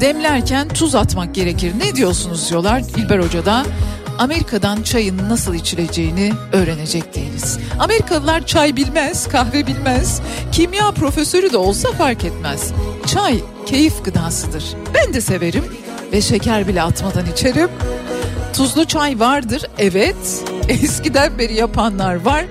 demlerken 0.00 0.68
tuz 0.68 0.94
atmak 0.94 1.34
gerekir. 1.34 1.72
Ne 1.78 1.96
diyorsunuz 1.96 2.50
diyorlar 2.50 2.82
İlber 2.96 3.18
Hoca 3.18 3.46
da. 3.46 3.64
Amerika'dan 4.18 4.82
çayın 4.82 5.18
nasıl 5.28 5.54
içileceğini 5.54 6.32
öğrenecek 6.52 7.14
değiliz. 7.14 7.58
Amerikalılar 7.80 8.46
çay 8.46 8.76
bilmez, 8.76 9.28
kahve 9.28 9.66
bilmez. 9.66 10.20
Kimya 10.52 10.90
profesörü 10.90 11.52
de 11.52 11.56
olsa 11.56 11.92
fark 11.92 12.24
etmez. 12.24 12.72
Çay 13.06 13.40
keyif 13.66 14.04
gıdasıdır. 14.04 14.64
Ben 14.94 15.14
de 15.14 15.20
severim 15.20 15.64
ve 16.12 16.20
şeker 16.20 16.68
bile 16.68 16.82
atmadan 16.82 17.26
içerim. 17.32 17.68
Tuzlu 18.52 18.84
çay 18.84 19.20
vardır 19.20 19.62
evet. 19.78 20.44
Eskiden 20.68 21.38
beri 21.38 21.54
yapanlar 21.54 22.14
var. 22.24 22.44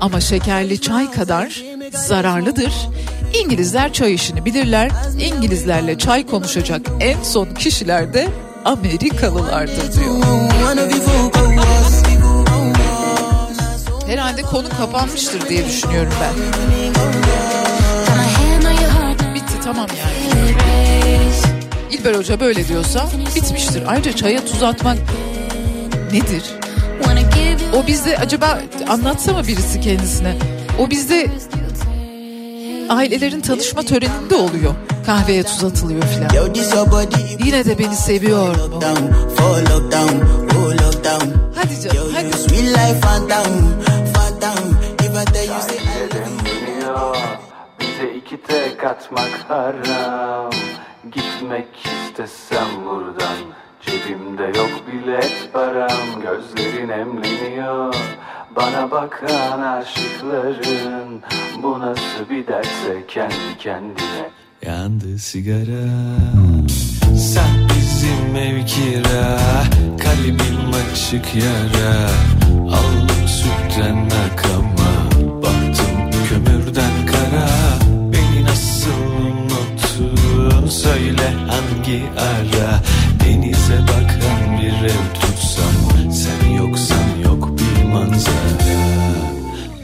Ama 0.00 0.20
şekerli 0.20 0.80
çay 0.80 1.10
kadar 1.10 1.62
zararlıdır. 1.92 2.72
İngilizler 3.44 3.92
çay 3.92 4.14
işini 4.14 4.44
bilirler. 4.44 4.90
İngilizlerle 5.20 5.98
çay 5.98 6.26
konuşacak 6.26 6.80
en 7.00 7.22
son 7.22 7.46
kişiler 7.54 8.14
de 8.14 8.28
Amerikalılardır 8.64 9.92
diyor. 9.92 10.22
Herhalde 14.06 14.42
konu 14.42 14.68
kapanmıştır 14.68 15.48
diye 15.48 15.66
düşünüyorum 15.66 16.12
ben. 16.20 16.32
Bitti 19.34 19.54
tamam 19.64 19.86
yani. 19.98 20.21
İlber 22.02 22.14
Hoca 22.14 22.40
böyle 22.40 22.68
diyorsa 22.68 23.08
bitmiştir. 23.36 23.82
Ayrıca 23.86 24.12
çaya 24.16 24.44
tuz 24.44 24.62
atmak 24.62 24.98
nedir? 26.12 26.42
O 27.76 27.86
bizde 27.86 28.18
acaba 28.18 28.58
anlatsa 28.88 29.32
mı 29.32 29.46
birisi 29.48 29.80
kendisine? 29.80 30.36
O 30.78 30.90
bizde 30.90 31.26
ailelerin 32.88 33.40
tanışma 33.40 33.82
töreninde 33.82 34.34
oluyor. 34.34 34.74
Kahveye 35.06 35.42
tuz 35.42 35.64
atılıyor 35.64 36.02
filan. 36.02 36.28
Yine 37.44 37.64
de 37.64 37.78
beni 37.78 37.96
seviyor 37.96 38.56
mu? 38.56 38.80
Hadi 41.54 41.80
canım 41.80 41.96
hadi. 42.14 42.26
Bize 48.32 48.40
iki 48.40 48.46
tek 48.46 48.84
atmak 48.84 49.44
haram. 49.48 50.50
Gitmek 51.12 51.66
istesem 51.76 52.68
buradan 52.84 53.38
Cebimde 53.80 54.58
yok 54.58 54.70
bilet 54.92 55.52
param. 55.52 56.22
Gözlerin 56.22 56.88
emleniyor 56.88 57.94
Bana 58.56 58.90
bakan 58.90 59.62
aşıkların. 59.62 61.22
Bu 61.62 61.80
nasıl 61.80 62.30
bir 62.30 62.46
derse 62.46 63.06
kendi 63.08 63.58
kendine. 63.58 64.30
Yandı 64.66 65.18
sigara. 65.18 65.88
Sen 67.16 67.68
bizim 67.68 68.36
ev 68.36 68.66
kira 68.66 69.38
Kalbim 69.98 70.70
açık 70.92 71.34
yara. 71.34 72.10
Aldım 72.76 73.28
sütten 73.28 74.08
akama 74.26 74.81
hangi 81.92 82.02
ara 82.16 82.80
Denize 83.20 83.78
bakan 83.82 84.58
bir 84.58 84.88
ev 84.88 85.04
tutsam. 85.14 86.12
Sen 86.12 86.50
yoksan 86.50 87.08
yok 87.24 87.48
bir 87.58 87.84
manzara. 87.84 88.82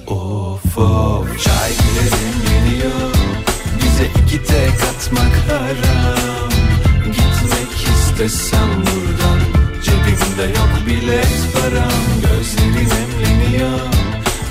Of 0.07 0.79
of. 0.79 1.45
Çay 1.45 1.71
bile 1.71 2.05
demleniyor 2.11 3.11
Bize 3.77 4.07
iki 4.25 4.45
tek 4.45 4.83
atmak 4.91 5.35
haram. 5.49 6.51
Gitmek 7.05 7.73
istesem 7.95 8.69
buradan 8.71 9.41
Cebimde 9.83 10.59
yok 10.59 10.71
bilet 10.87 11.39
param. 11.53 12.05
Gözlerin 12.23 12.91
emleniyor 12.91 13.81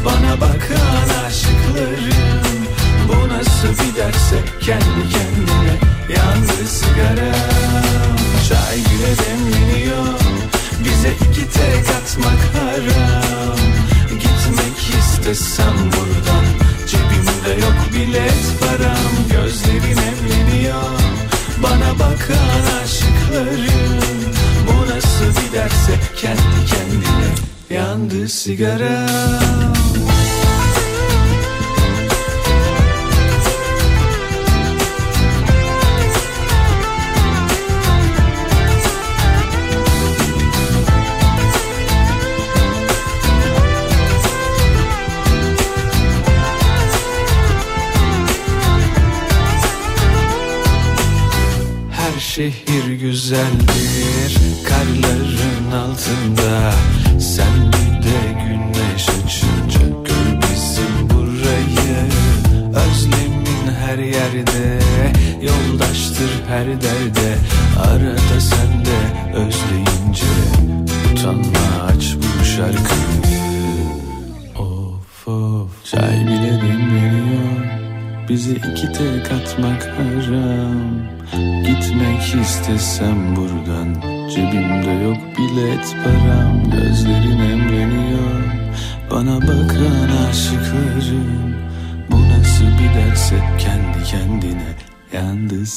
Bana 0.05 0.41
bakan 0.41 1.25
aşıkların 1.25 2.67
Bu 3.07 3.27
nasıl 3.27 3.69
bir 3.69 3.95
derse 3.95 4.37
kendi 4.61 5.09
kendine 5.11 5.96
Yandı 6.15 6.67
sigaram 6.67 8.17
Çay 8.49 8.77
bile 8.77 9.13
demleniyor. 9.17 10.19
Bize 10.79 11.09
iki 11.09 11.49
tek 11.49 11.95
atmak 11.95 12.41
haram. 12.55 13.57
Gitmek 14.09 14.99
istesem 14.99 15.75
buradan 15.77 16.45
Cebimde 16.87 17.65
yok 17.65 17.77
bilet 17.93 18.59
param. 18.59 19.07
Gözlerin 19.31 19.97
emleniyor 19.97 20.83
Bana 21.63 21.99
bakan 21.99 22.81
aşıkların 22.83 24.01
Bu 24.67 24.89
nasıl 24.89 25.41
bir 25.41 25.57
derse 25.57 25.93
kendi 26.15 26.65
kendine 26.69 27.29
Yandı 27.69 28.29
sigaram 28.29 29.73
güzeldir. 53.37 54.37
Karların 54.67 55.71
altında 55.71 56.46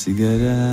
sigara 0.00 0.69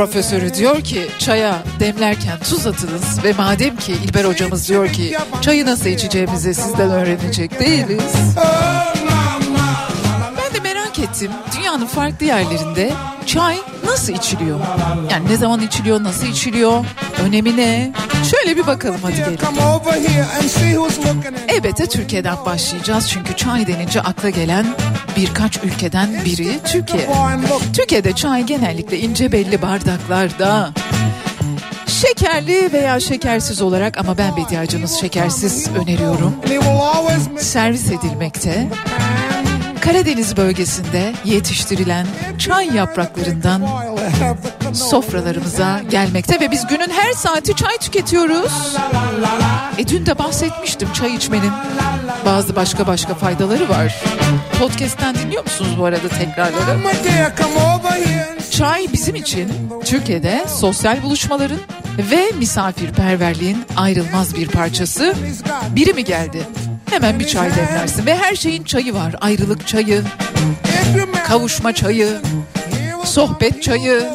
profesörü 0.00 0.54
diyor 0.54 0.80
ki 0.80 1.08
çaya 1.18 1.62
demlerken 1.80 2.38
tuz 2.38 2.66
atınız 2.66 3.24
ve 3.24 3.32
madem 3.32 3.76
ki 3.76 3.92
İlber 4.04 4.24
hocamız 4.24 4.68
diyor 4.68 4.92
ki 4.92 5.16
çayı 5.40 5.66
nasıl 5.66 5.86
içeceğimizi 5.86 6.54
sizden 6.54 6.90
öğrenecek 6.90 7.60
değiliz. 7.60 8.14
Ben 10.38 10.54
de 10.54 10.60
merak 10.62 10.98
ettim 10.98 11.30
dünyanın 11.56 11.86
farklı 11.86 12.26
yerlerinde 12.26 12.92
çay 13.26 13.56
nasıl 13.86 14.12
içiliyor? 14.12 14.60
Yani 15.10 15.28
ne 15.28 15.36
zaman 15.36 15.60
içiliyor, 15.60 16.02
nasıl 16.02 16.26
içiliyor, 16.26 16.84
önemi 17.26 17.56
ne? 17.56 17.92
Şöyle 18.30 18.56
bir 18.56 18.66
bakalım 18.66 19.00
hadi 19.02 19.16
gelin. 19.16 19.38
Elbette 21.48 21.86
Türkiye'den 21.86 22.36
başlayacağız 22.46 23.08
çünkü 23.08 23.36
çay 23.36 23.66
denince 23.66 24.00
akla 24.00 24.30
gelen 24.30 24.66
birkaç 25.16 25.64
ülkeden 25.64 26.24
biri 26.24 26.58
Türkiye. 26.64 27.08
Türkiye'de 27.72 28.12
çay 28.12 28.46
genellikle 28.46 28.98
ince 28.98 29.32
belli 29.32 29.62
bardaklarda 29.62 30.70
Şekerli 31.86 32.72
veya 32.72 33.00
şekersiz 33.00 33.62
olarak 33.62 33.98
ama 33.98 34.18
ben 34.18 34.36
bediacınız 34.36 35.00
şekersiz 35.00 35.68
öneriyorum. 35.68 36.34
Servis 37.38 37.86
edilmekte. 37.86 38.68
Karadeniz 39.80 40.36
bölgesinde 40.36 41.12
yetiştirilen 41.24 42.06
çay 42.38 42.76
yapraklarından 42.76 43.62
sofralarımıza 44.72 45.80
gelmekte 45.90 46.40
ve 46.40 46.50
biz 46.50 46.66
günün 46.66 46.90
her 46.90 47.12
saati 47.12 47.56
çay 47.56 47.78
tüketiyoruz. 47.78 48.76
E 49.78 49.88
dün 49.88 50.06
de 50.06 50.18
bahsetmiştim 50.18 50.92
çay 50.92 51.14
içmenin 51.14 51.52
bazı 52.30 52.56
başka 52.56 52.86
başka 52.86 53.14
faydaları 53.14 53.68
var. 53.68 54.02
Podcast'ten 54.58 55.14
dinliyor 55.14 55.42
musunuz 55.42 55.70
bu 55.78 55.84
arada 55.84 56.08
tekrarları? 56.08 56.78
Çay 58.50 58.86
bizim 58.92 59.14
için 59.14 59.52
Türkiye'de 59.84 60.44
sosyal 60.48 61.02
buluşmaların 61.02 61.58
ve 61.98 62.30
misafirperverliğin 62.38 63.64
ayrılmaz 63.76 64.34
bir 64.34 64.48
parçası. 64.48 65.14
Biri 65.76 65.92
mi 65.92 66.04
geldi? 66.04 66.42
Hemen 66.90 67.20
bir 67.20 67.26
çay 67.26 67.50
demlersin 67.56 68.06
ve 68.06 68.16
her 68.16 68.34
şeyin 68.34 68.64
çayı 68.64 68.94
var. 68.94 69.14
Ayrılık 69.20 69.66
çayı, 69.66 70.02
kavuşma 71.26 71.72
çayı, 71.72 72.18
sohbet 73.04 73.62
çayı. 73.62 74.08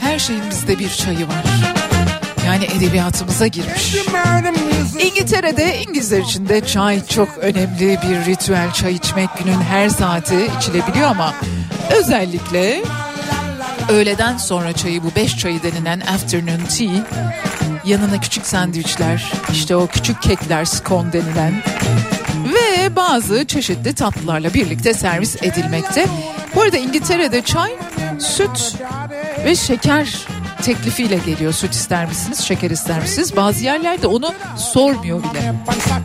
Her 0.00 0.18
şeyin 0.18 0.42
bizde 0.50 0.78
bir 0.78 0.88
çayı 0.88 1.28
var. 1.28 1.44
Yani 2.50 2.64
edebiyatımıza 2.64 3.46
girmiş. 3.46 3.96
İngiltere'de 5.00 5.82
İngilizler 5.82 6.20
için 6.20 6.48
de 6.48 6.66
çay 6.66 7.06
çok 7.06 7.38
önemli 7.38 7.98
bir 8.02 8.32
ritüel. 8.32 8.72
Çay 8.72 8.94
içmek 8.94 9.28
günün 9.38 9.60
her 9.60 9.88
saati 9.88 10.50
içilebiliyor 10.58 11.08
ama 11.08 11.34
özellikle 11.90 12.82
öğleden 13.88 14.36
sonra 14.36 14.72
çayı 14.72 15.02
bu 15.02 15.14
beş 15.16 15.38
çayı 15.38 15.62
denilen 15.62 16.00
afternoon 16.00 16.64
tea 16.64 17.06
yanına 17.84 18.20
küçük 18.20 18.46
sandviçler 18.46 19.32
işte 19.52 19.76
o 19.76 19.86
küçük 19.86 20.22
kekler 20.22 20.64
scone 20.64 21.12
denilen 21.12 21.62
ve 22.54 22.96
bazı 22.96 23.44
çeşitli 23.46 23.94
tatlılarla 23.94 24.54
birlikte 24.54 24.94
servis 24.94 25.36
edilmekte. 25.42 26.06
Bu 26.54 26.62
arada 26.62 26.76
İngiltere'de 26.76 27.42
çay, 27.42 27.70
süt 28.18 28.76
ve 29.44 29.54
şeker 29.54 30.26
teklifiyle 30.60 31.16
geliyor. 31.16 31.52
Süt 31.52 31.74
ister 31.74 32.06
misiniz, 32.06 32.40
şeker 32.40 32.70
ister 32.70 33.00
misiniz? 33.00 33.36
Bazı 33.36 33.64
yerlerde 33.64 34.06
onu 34.06 34.34
sormuyor 34.56 35.22
bile. 35.22 35.54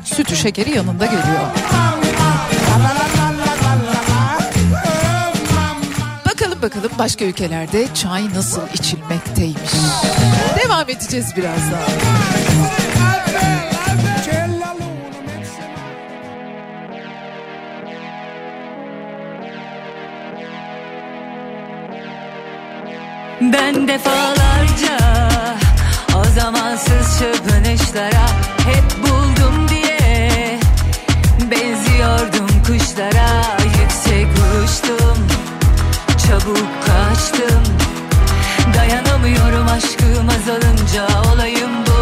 Sütü 0.06 0.36
şekeri 0.36 0.76
yanında 0.76 1.06
geliyor. 1.06 1.42
Bakalım 6.26 6.62
bakalım 6.62 6.92
başka 7.00 7.26
ülkelerde 7.26 7.88
çay 7.94 8.34
nasıl 8.34 8.62
içilmekteymiş. 8.74 9.72
Devam 10.64 10.90
edeceğiz 10.90 11.36
birazdan. 11.38 11.80
Ben 23.42 23.88
defalarca 23.88 24.98
o 26.16 26.24
zamansız 26.24 27.20
çırpınışlara 27.20 28.28
hep 28.66 29.04
buldum 29.04 29.70
diye 29.70 30.60
Benziyordum 31.52 32.48
kuşlara. 32.68 33.58
Yüksek 33.82 34.28
uçtum 34.64 35.28
çabuk 36.28 36.68
kaçtım. 36.86 37.64
Dayanamıyorum 38.78 39.68
aşkım 39.68 40.30
azalınca 40.30 41.08
olayım 41.34 41.72
bu 41.88 41.95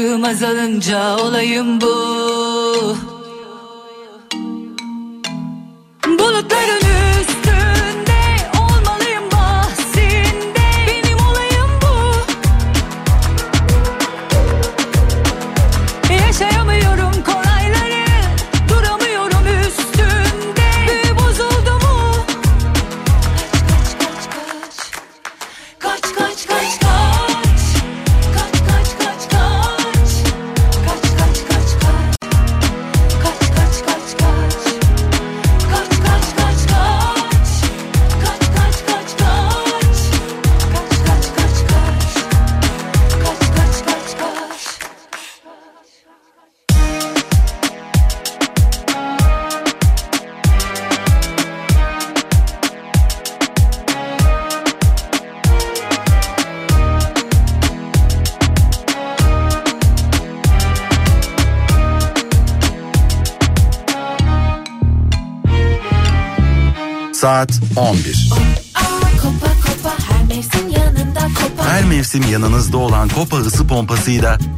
aşkım 0.00 0.24
azalınca 0.24 1.16
olayım 1.16 1.80
bu 1.80 2.19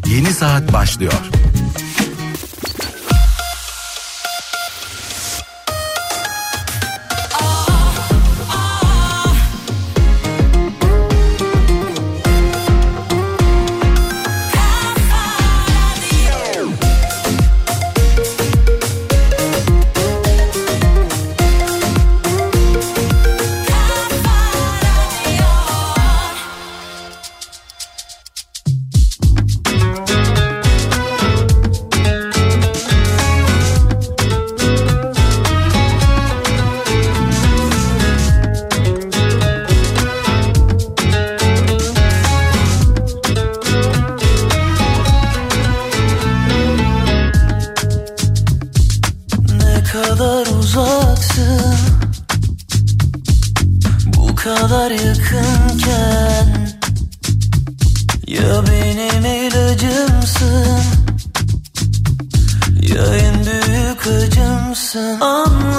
yeni 0.06 0.32
saat 0.32 0.72
başlıyor. 0.72 1.31
Benim 58.72 59.24
ilacımsın. 59.24 60.82
Ya 62.82 63.16
en 63.16 63.46
büyük 63.46 64.06
acımsın. 64.06 65.20
Anlamadım 65.20 65.71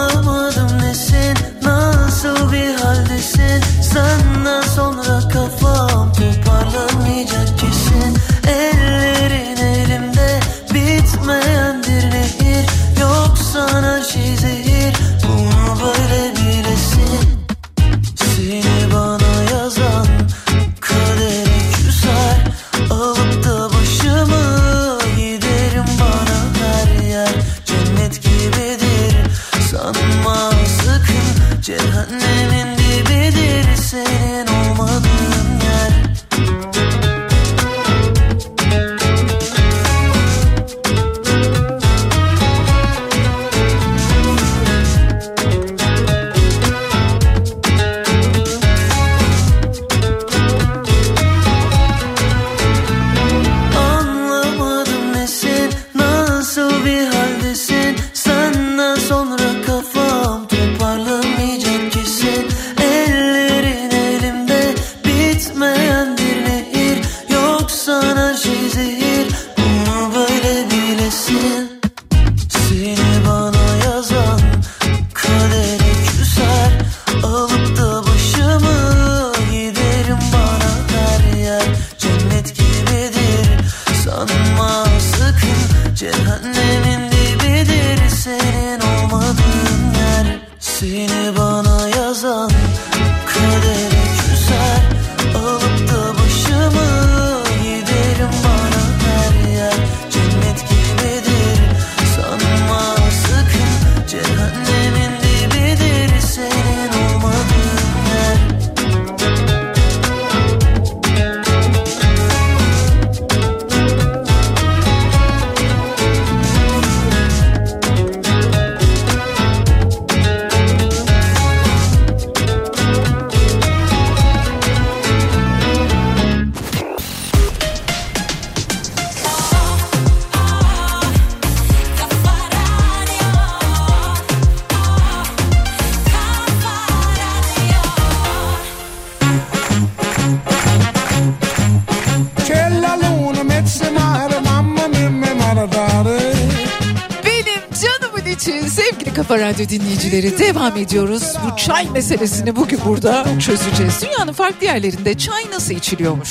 ediyoruz. 150.84 151.24
Bu 151.46 151.58
çay 151.58 151.90
meselesini 151.90 152.56
bugün 152.56 152.80
burada 152.86 153.26
çözeceğiz. 153.40 154.02
Dünyanın 154.02 154.34
farklı 154.34 154.66
yerlerinde 154.66 155.18
çay 155.18 155.44
nasıl 155.52 155.74
içiliyormuş? 155.74 156.30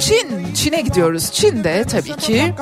Çin, 0.00 0.54
Çin'e 0.54 0.80
gidiyoruz. 0.80 1.32
Çin'de 1.32 1.84
tabii 1.84 2.16
ki 2.16 2.54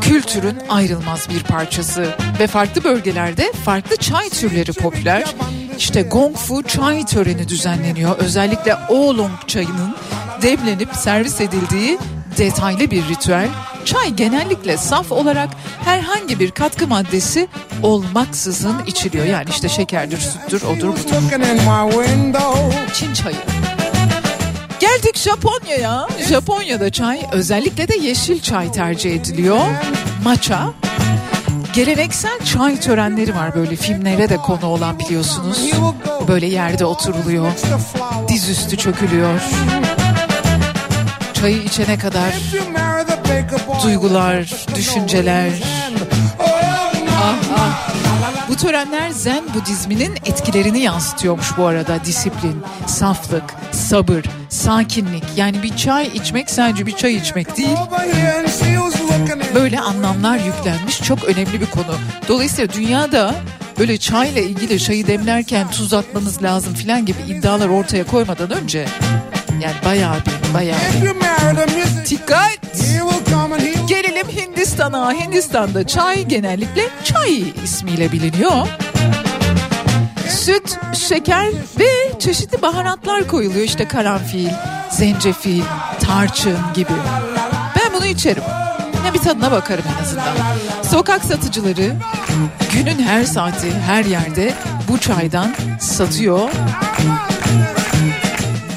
kültürün 0.00 0.58
ayrılmaz 0.68 1.28
bir 1.30 1.42
parçası 1.42 2.06
ve 2.40 2.46
farklı 2.46 2.84
bölgelerde 2.84 3.52
farklı 3.64 3.96
çay 3.96 4.28
türleri 4.28 4.72
popüler. 4.72 5.34
İşte 5.78 6.02
Gong 6.02 6.36
Fu 6.36 6.62
çay 6.62 7.06
töreni 7.06 7.48
düzenleniyor. 7.48 8.16
Özellikle 8.18 8.76
Oolong 8.88 9.46
çayının 9.46 9.96
demlenip 10.42 10.88
servis 10.96 11.40
edildiği 11.40 11.98
detaylı 12.38 12.90
bir 12.90 13.08
ritüel. 13.08 13.48
Çay 13.84 14.10
genellikle 14.14 14.76
saf 14.76 15.12
olarak 15.12 15.48
herhangi 15.84 16.40
bir 16.40 16.50
katkı 16.50 16.86
maddesi 16.86 17.48
olmaksızın 17.82 18.76
içiliyor. 18.86 19.24
Yani 19.24 19.46
işte 19.50 19.68
şekerdir, 19.68 20.18
süttür, 20.18 20.62
odur 20.62 20.88
budur. 20.88 21.00
Çin 22.94 23.12
çayı. 23.14 23.36
Geldik 24.80 25.16
Japonya'ya. 25.16 26.08
Japonya'da 26.28 26.90
çay 26.90 27.20
özellikle 27.32 27.88
de 27.88 27.96
yeşil 27.96 28.40
çay 28.40 28.72
tercih 28.72 29.14
ediliyor. 29.14 29.60
Matcha. 30.24 30.66
Geleneksel 31.74 32.38
çay 32.44 32.80
törenleri 32.80 33.34
var 33.34 33.54
böyle 33.54 33.76
filmlere 33.76 34.28
de 34.28 34.36
konu 34.36 34.66
olan 34.66 34.98
biliyorsunuz. 34.98 35.70
Böyle 36.28 36.46
yerde 36.46 36.84
oturuluyor. 36.84 37.52
Dizüstü 38.28 38.76
çökülüyor. 38.76 39.40
Çayı 41.34 41.62
içene 41.62 41.98
kadar 41.98 42.32
duygular, 43.82 44.66
düşünceler. 44.74 45.50
Ah, 46.40 47.34
ah. 47.56 47.90
Bu 48.48 48.56
törenler 48.56 49.10
Zen 49.10 49.44
Budizminin 49.54 50.16
etkilerini 50.24 50.80
yansıtıyormuş 50.80 51.46
bu 51.56 51.66
arada. 51.66 52.04
Disiplin, 52.04 52.62
saflık, 52.86 53.54
sabır, 53.72 54.24
sakinlik. 54.48 55.24
Yani 55.36 55.62
bir 55.62 55.76
çay 55.76 56.06
içmek 56.06 56.50
sadece 56.50 56.86
bir 56.86 56.96
çay 56.96 57.14
içmek 57.14 57.56
değil. 57.56 57.76
Böyle 59.54 59.80
anlamlar 59.80 60.38
yüklenmiş 60.38 61.02
çok 61.02 61.24
önemli 61.24 61.60
bir 61.60 61.66
konu. 61.66 61.96
Dolayısıyla 62.28 62.72
dünyada 62.72 63.34
böyle 63.78 63.98
çayla 63.98 64.42
ilgili 64.42 64.80
çayı 64.80 65.06
demlerken 65.06 65.70
tuz 65.70 65.94
atmanız 65.94 66.42
lazım 66.42 66.74
filan 66.74 67.06
gibi 67.06 67.18
iddialar 67.28 67.68
ortaya 67.68 68.04
koymadan 68.04 68.50
önce 68.50 68.86
yani 69.64 69.74
bayağı 69.84 70.16
bir 70.16 70.54
bayağı 70.54 70.78
bir. 70.78 71.02
Dikkat! 72.10 72.58
Gelelim 73.88 74.28
Hindistan'a. 74.28 75.12
Hindistan'da 75.12 75.86
çay 75.86 76.24
genellikle 76.24 76.82
çay 77.04 77.44
ismiyle 77.64 78.12
biliniyor. 78.12 78.66
Süt, 80.28 80.78
şeker 81.08 81.46
ve 81.80 82.18
çeşitli 82.18 82.62
baharatlar 82.62 83.28
koyuluyor. 83.28 83.64
İşte 83.64 83.88
karanfil, 83.88 84.48
zencefil, 84.90 85.62
tarçın 86.00 86.58
gibi. 86.74 86.92
Ben 87.76 87.92
bunu 87.94 88.06
içerim. 88.06 88.42
Ya 89.06 89.14
bir 89.14 89.18
tadına 89.18 89.52
bakarım 89.52 89.84
en 89.98 90.02
azından. 90.02 90.24
Sokak 90.82 91.24
satıcıları 91.24 91.92
günün 92.72 93.02
her 93.02 93.24
saati 93.24 93.72
her 93.86 94.04
yerde 94.04 94.54
bu 94.88 94.98
çaydan 94.98 95.54
satıyor. 95.80 96.50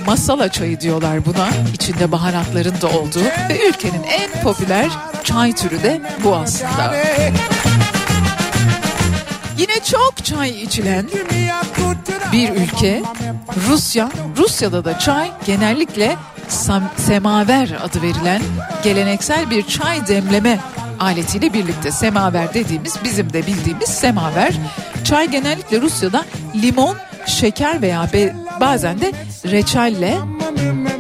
Masala 0.07 0.51
çayı 0.51 0.79
diyorlar 0.79 1.25
buna. 1.25 1.49
İçinde 1.73 2.11
baharatların 2.11 2.81
da 2.81 2.87
olduğu 2.87 3.23
ve 3.49 3.69
ülkenin 3.69 4.03
en 4.03 4.41
popüler 4.43 4.87
çay 5.23 5.53
türü 5.55 5.83
de 5.83 6.01
bu 6.23 6.35
aslında. 6.35 6.95
Yine 9.57 9.79
çok 9.91 10.25
çay 10.25 10.49
içilen 10.49 11.09
bir 12.31 12.49
ülke 12.49 13.03
Rusya. 13.69 14.09
Rusya'da 14.37 14.85
da 14.85 14.99
çay 14.99 15.31
genellikle 15.45 16.15
semaver 16.97 17.69
adı 17.83 18.01
verilen 18.01 18.41
geleneksel 18.83 19.49
bir 19.49 19.67
çay 19.67 20.07
demleme 20.07 20.59
aletiyle 20.99 21.53
birlikte 21.53 21.91
semaver 21.91 22.53
dediğimiz 22.53 22.95
bizim 23.03 23.33
de 23.33 23.47
bildiğimiz 23.47 23.89
semaver. 23.89 24.53
Çay 25.03 25.31
genellikle 25.31 25.81
Rusya'da 25.81 26.25
limon, 26.55 26.97
şeker 27.25 27.81
veya 27.81 28.07
be- 28.13 28.46
bazen 28.61 29.01
de 29.01 29.11
reçelle 29.45 30.17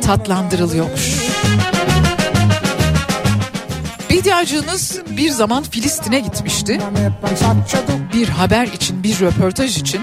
tatlandırılıyormuş. 0.01 1.27
Bediacığınız 4.09 5.01
bir 5.09 5.29
zaman 5.29 5.63
Filistin'e 5.63 6.19
gitmişti. 6.19 6.81
Bir 8.13 8.27
haber 8.29 8.67
için, 8.67 9.03
bir 9.03 9.19
röportaj 9.19 9.77
için 9.77 10.01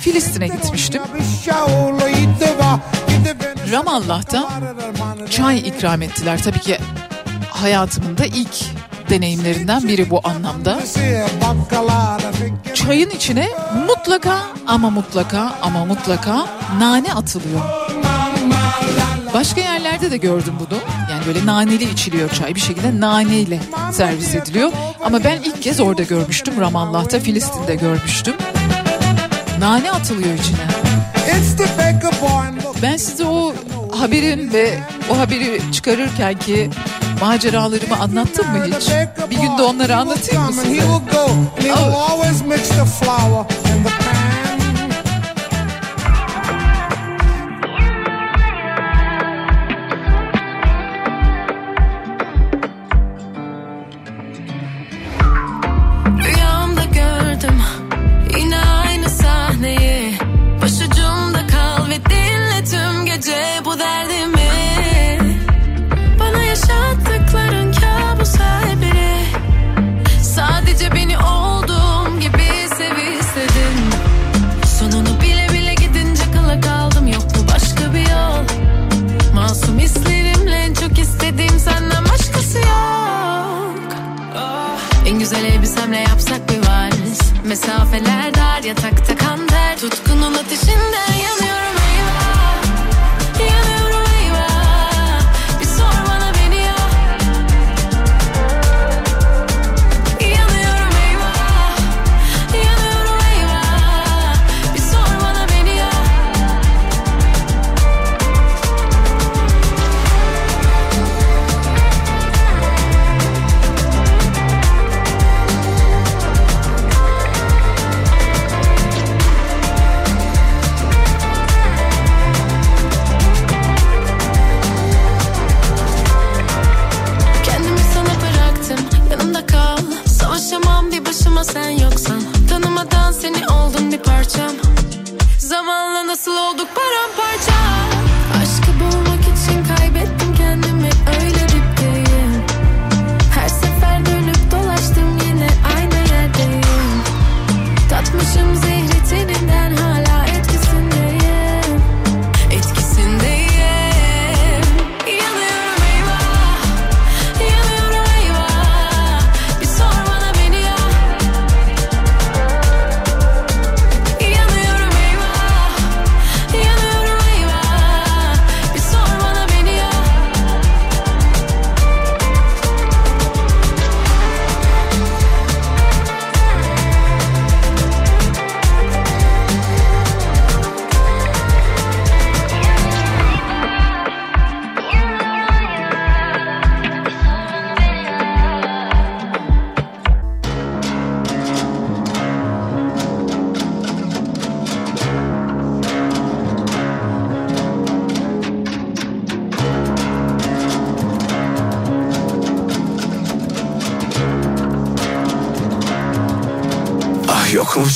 Filistin'e 0.00 0.48
gitmiştim. 0.48 1.02
Ramallah'ta 3.72 4.50
çay 5.30 5.58
ikram 5.58 6.02
ettiler. 6.02 6.42
Tabii 6.42 6.60
ki 6.60 6.78
hayatımın 7.50 8.18
da 8.18 8.26
ilk 8.26 8.54
deneyimlerinden 9.10 9.88
biri 9.88 10.10
bu 10.10 10.20
anlamda. 10.24 10.78
Çayın 12.74 13.10
içine 13.10 13.48
mutlaka 13.86 14.38
ama 14.66 14.90
mutlaka 14.90 15.54
ama 15.62 15.84
mutlaka 15.84 16.46
nane 16.78 17.14
atılıyor. 17.14 17.60
Başka 19.34 19.60
yerlerde 19.60 20.10
de 20.10 20.16
gördüm 20.16 20.54
bunu. 20.60 20.78
Yani 21.10 21.26
böyle 21.26 21.46
naneli 21.46 21.90
içiliyor 21.90 22.30
çay 22.30 22.54
bir 22.54 22.60
şekilde 22.60 23.00
naneyle 23.00 23.60
servis 23.92 24.34
ediliyor. 24.34 24.72
Ama 25.04 25.24
ben 25.24 25.40
ilk 25.44 25.62
kez 25.62 25.80
orada 25.80 26.02
görmüştüm. 26.02 26.54
Ramallah'ta 26.60 27.18
Filistin'de 27.20 27.74
görmüştüm. 27.74 28.34
Nane 29.58 29.90
atılıyor 29.92 30.34
içine. 30.34 30.66
Ben 32.82 32.96
size 32.96 33.24
o 33.24 33.54
haberin 33.92 34.52
ve 34.52 34.78
o 35.10 35.18
haberi 35.18 35.60
çıkarırken 35.72 36.38
ki 36.38 36.70
maceralarımı 37.26 37.96
anlattım 38.00 38.46
mı 38.50 38.64
hiç? 38.64 38.88
Bir 39.30 39.36
günde 39.36 39.62
onları 39.62 39.96
anlatayım 39.96 40.42
mı 40.44 40.52
size? 40.52 40.82
Mesafeler 87.62 88.34
dar 88.34 88.62
yatakta 88.64 89.14
kan 89.14 89.51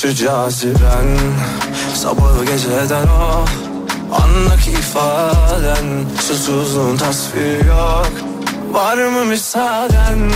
Şu 0.07 0.15
caziben 0.15 1.19
Sabahı 1.95 2.45
geceden 2.45 3.07
o 3.07 3.45
Anlık 4.15 4.69
ifaden 4.69 5.87
Susuzluğun 6.21 6.97
tasviri 6.97 7.67
yok. 7.67 8.11
Var 8.73 8.97
mı 8.97 9.25
müsaaden? 9.25 10.33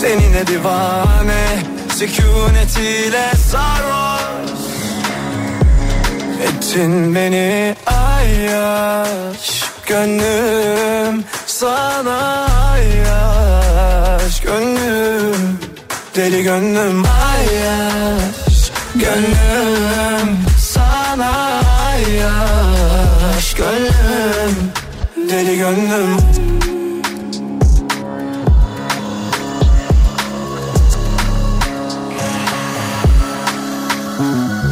Tenine 0.00 0.46
divane 0.46 1.62
Sükunetiyle 1.94 3.30
sarhoş. 3.50 4.60
Ettin 6.42 7.14
beni 7.14 7.76
ayyaş. 7.86 9.62
Gönlüm 9.86 11.24
sana 11.46 12.46
ayyaş. 12.72 14.40
Gönlüm 14.40 15.58
deli 16.16 16.42
gönlüm 16.42 17.04
ayyaş 17.04 18.41
Gönlüm 18.94 20.38
sana 20.58 21.60
ayyaş 21.86 23.54
Gönlüm 23.54 24.72
deli 25.30 25.56
gönlüm. 25.56 26.16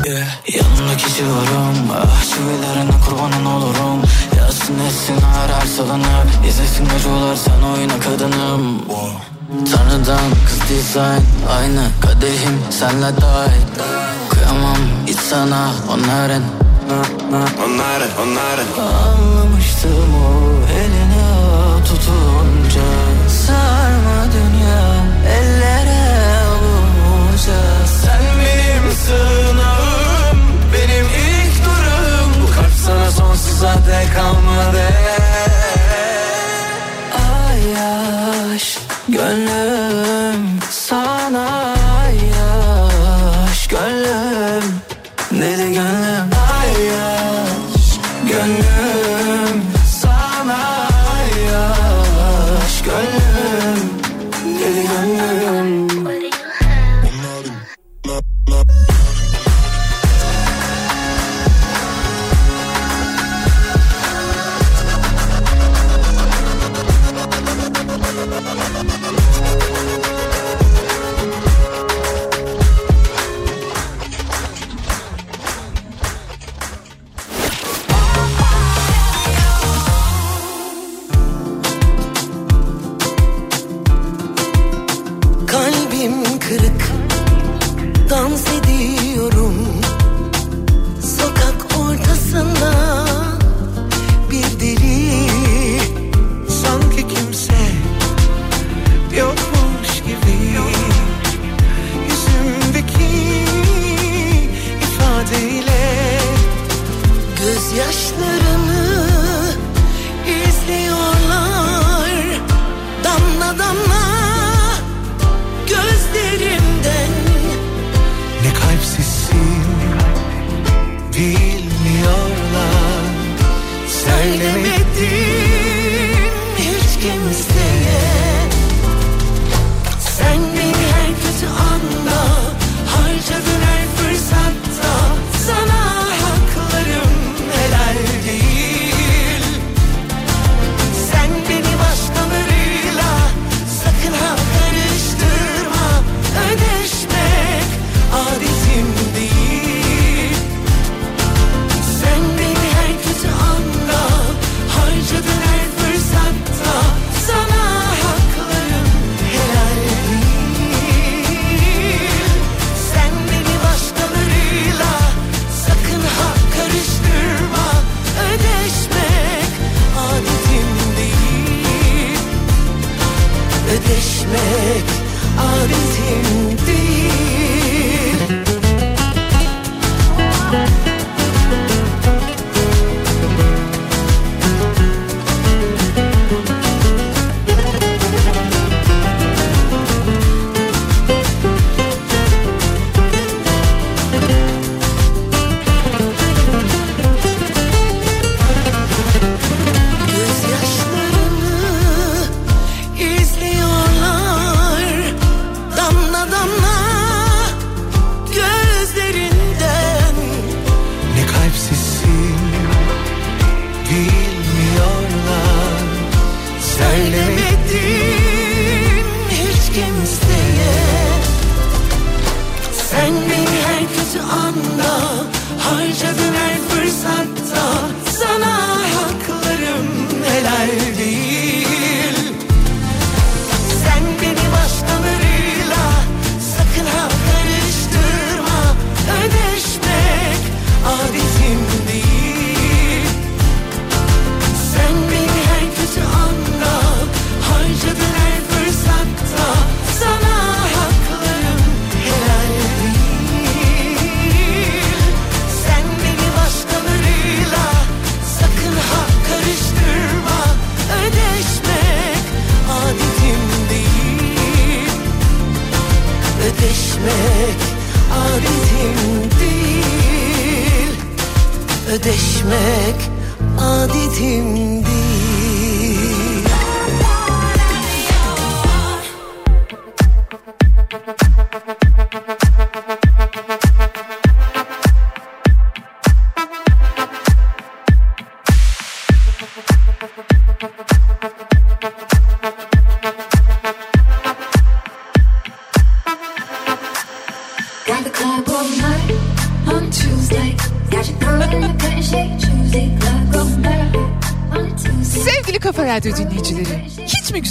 Yeah. 0.07 0.27
Yanımdaki 0.55 1.14
civarım 1.14 1.91
Ah 1.95 2.23
çivilerine 2.25 2.91
kurbanın 3.07 3.45
olurum. 3.45 4.03
Yazsın 4.39 4.79
etsin 4.79 5.16
arar 5.45 5.66
salınıp 5.66 6.47
İzlesin 6.49 6.87
acılar 6.97 7.37
sen 7.37 7.62
oyna 7.62 8.01
kadınım 8.01 8.83
Tanrıdan 9.51 10.30
kız 10.46 10.61
dizayn 10.68 11.22
Aynı 11.51 11.82
kadehim 12.01 12.59
senle 12.70 13.16
dahil 13.20 13.62
Kıyamam 14.30 14.76
hiç 15.07 15.16
sana 15.18 15.70
onların. 15.88 16.42
Onların 17.66 18.11
onların. 18.22 18.66
Anlamıştım 19.09 20.14
o 20.14 20.53
eline 20.72 21.26
tutunca. 21.84 22.90
Sarma 23.46 24.24
dünya 24.32 24.82
ellere 25.32 26.40
avunca 26.46 27.86
Sen 28.03 28.22
benim 28.38 28.92
sığınağım 28.92 30.38
Benim 30.72 31.07
ilk 31.07 31.64
durum. 31.64 32.42
Bu 32.42 32.55
kalp 32.55 32.72
sana 32.86 33.11
sonsuza 33.11 33.74
dek 33.74 34.14
kalmadı. 34.14 34.82
Ay 37.14 37.74
aşk 38.55 38.89
Gönlüm 39.12 40.61
sana 40.70 41.80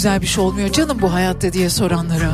güzel 0.00 0.22
bir 0.22 0.26
şey 0.26 0.44
olmuyor 0.44 0.72
canım 0.72 0.98
bu 1.02 1.12
hayatta 1.12 1.52
diye 1.52 1.70
soranlara. 1.70 2.32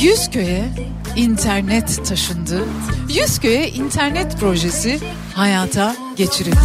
Yüzköy'e 0.00 0.68
internet 1.16 2.06
taşındı. 2.08 2.64
Yüzköy'e 3.08 3.68
internet 3.68 4.40
projesi 4.40 5.00
hayata 5.34 5.96
geçirildi. 6.16 6.58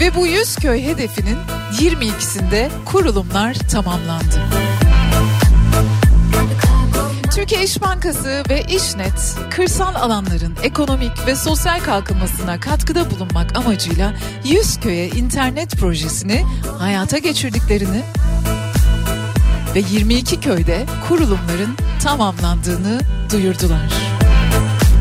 Ve 0.00 0.14
bu 0.14 0.26
Yüzköy 0.26 0.82
hedefinin 0.82 1.38
22'sinde 1.78 2.68
kurulumlar 2.84 3.54
tamamlandı. 3.54 4.65
Türkiye 7.36 7.64
İş 7.64 7.80
Bankası 7.80 8.42
ve 8.50 8.62
İşnet, 8.62 9.36
kırsal 9.50 9.94
alanların 9.94 10.54
ekonomik 10.62 11.26
ve 11.26 11.36
sosyal 11.36 11.80
kalkınmasına 11.80 12.60
katkıda 12.60 13.10
bulunmak 13.10 13.56
amacıyla 13.56 14.14
100 14.44 14.80
köye 14.80 15.08
internet 15.08 15.76
projesini 15.76 16.44
hayata 16.78 17.18
geçirdiklerini 17.18 18.02
ve 19.74 19.82
22 19.90 20.40
köyde 20.40 20.86
kurulumların 21.08 21.76
tamamlandığını 22.02 23.00
duyurdular. 23.32 23.92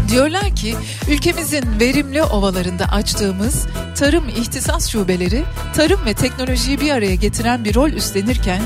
Diyorlar 0.10 0.56
ki 0.56 0.76
ülkemizin 1.10 1.80
verimli 1.80 2.24
ovalarında 2.24 2.86
açtığımız 2.86 3.68
tarım 3.96 4.30
ihtisas 4.30 4.90
şubeleri 4.90 5.44
tarım 5.76 6.06
ve 6.06 6.14
teknolojiyi 6.14 6.82
bir 6.82 6.92
araya 6.92 7.16
getiren 7.16 7.66
bir 7.66 7.76
rol 7.76 7.90
üstlenirken 7.90 8.62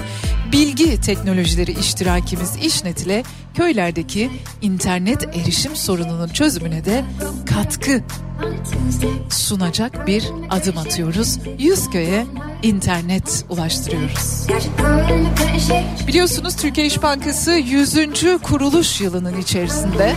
bilgi 0.52 1.02
teknolojileri 1.02 1.72
iştirakimiz 1.72 2.56
İşnet 2.56 3.02
ile 3.02 3.24
köylerdeki 3.54 4.30
internet 4.62 5.24
erişim 5.24 5.76
sorununun 5.76 6.28
çözümüne 6.28 6.86
de 6.86 7.04
katkı 7.46 8.04
sunacak 9.30 10.08
bir 10.08 10.24
adım 10.50 10.78
atıyoruz. 10.78 11.38
100 11.58 11.90
köye 11.90 12.26
internet 12.64 13.46
ulaştırıyoruz. 13.50 14.48
Biliyorsunuz 16.08 16.56
Türkiye 16.56 16.88
İş 16.88 17.02
Bankası 17.02 17.52
100. 17.52 17.98
kuruluş 18.44 19.02
yılının 19.02 19.42
içerisinde. 19.42 20.16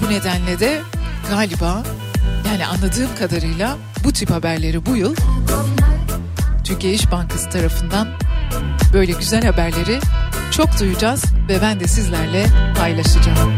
Bu 0.00 0.10
nedenle 0.10 0.60
de 0.60 0.80
galiba 1.30 1.82
yani 2.46 2.66
anladığım 2.66 3.16
kadarıyla 3.18 3.76
bu 4.04 4.12
tip 4.12 4.30
haberleri 4.30 4.86
bu 4.86 4.96
yıl 4.96 5.14
Türkiye 6.64 6.92
İş 6.92 7.10
Bankası 7.10 7.50
tarafından 7.50 8.08
böyle 8.92 9.12
güzel 9.12 9.44
haberleri 9.44 10.00
çok 10.50 10.80
duyacağız 10.80 11.24
ve 11.48 11.62
ben 11.62 11.80
de 11.80 11.88
sizlerle 11.88 12.46
paylaşacağım. 12.78 13.52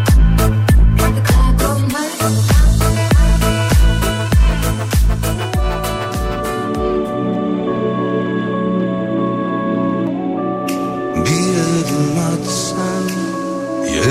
Bir 11.16 11.54
adım 11.60 12.18
atsan 12.18 13.08
ya 13.94 14.02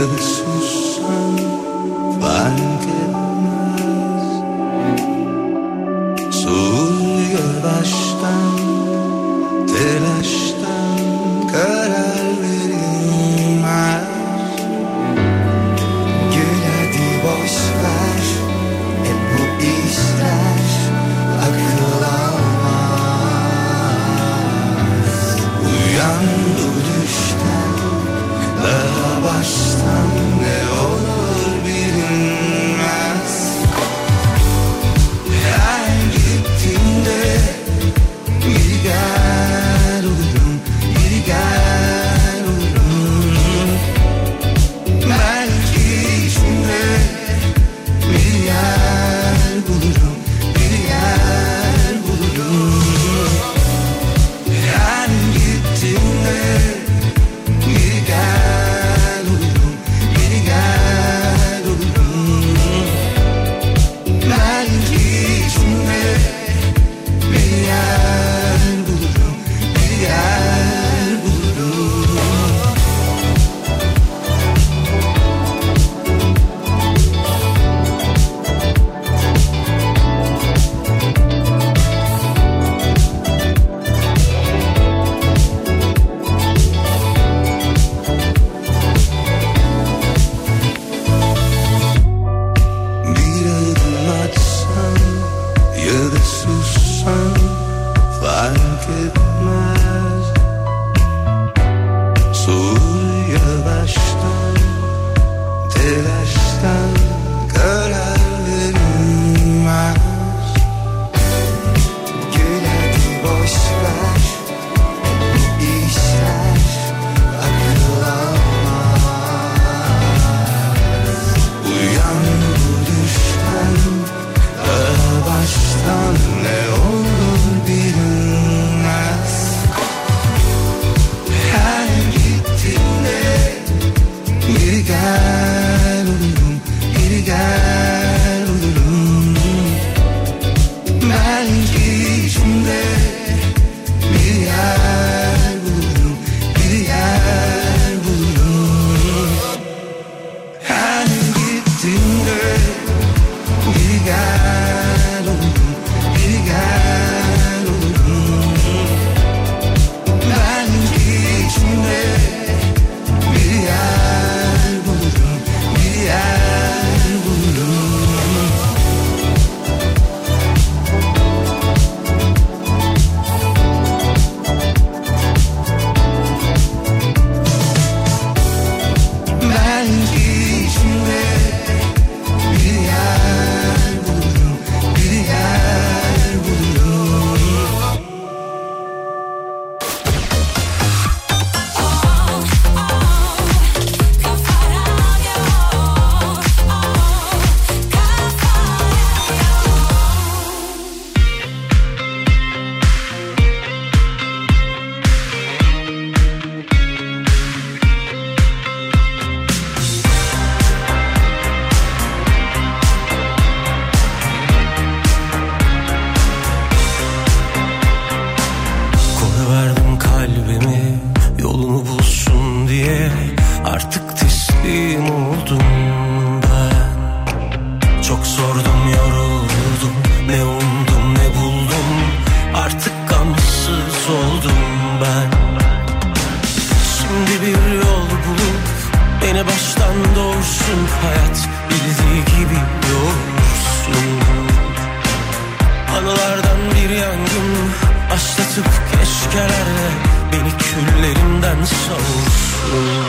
gecelerle 249.44 249.90
beni 250.32 250.58
küllerimden 250.58 251.66
savursun 251.66 253.04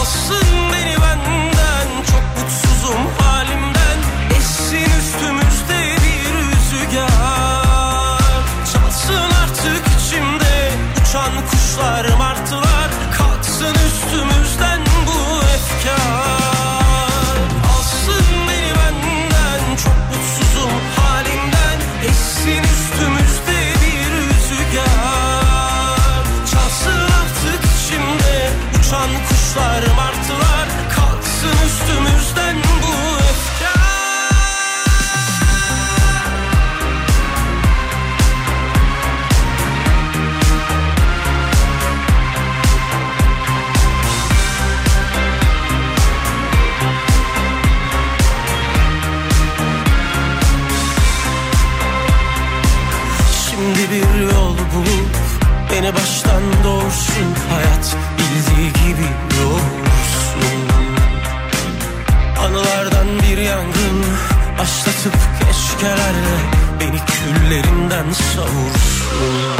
Alsın 0.00 0.72
beni 0.72 0.96
benden 1.02 1.88
çok 2.10 2.22
mutsuzum 2.42 3.06
halimden. 3.18 3.98
Essin 4.38 4.98
üstümüzde 4.98 5.96
bir 6.02 6.34
rüzgar. 6.34 7.10
Çalsın 8.72 9.30
artık 9.42 9.82
içimde 9.86 10.72
uçan 11.00 11.32
kuşlar. 11.50 12.09
and 68.00 68.16
so 68.16 69.59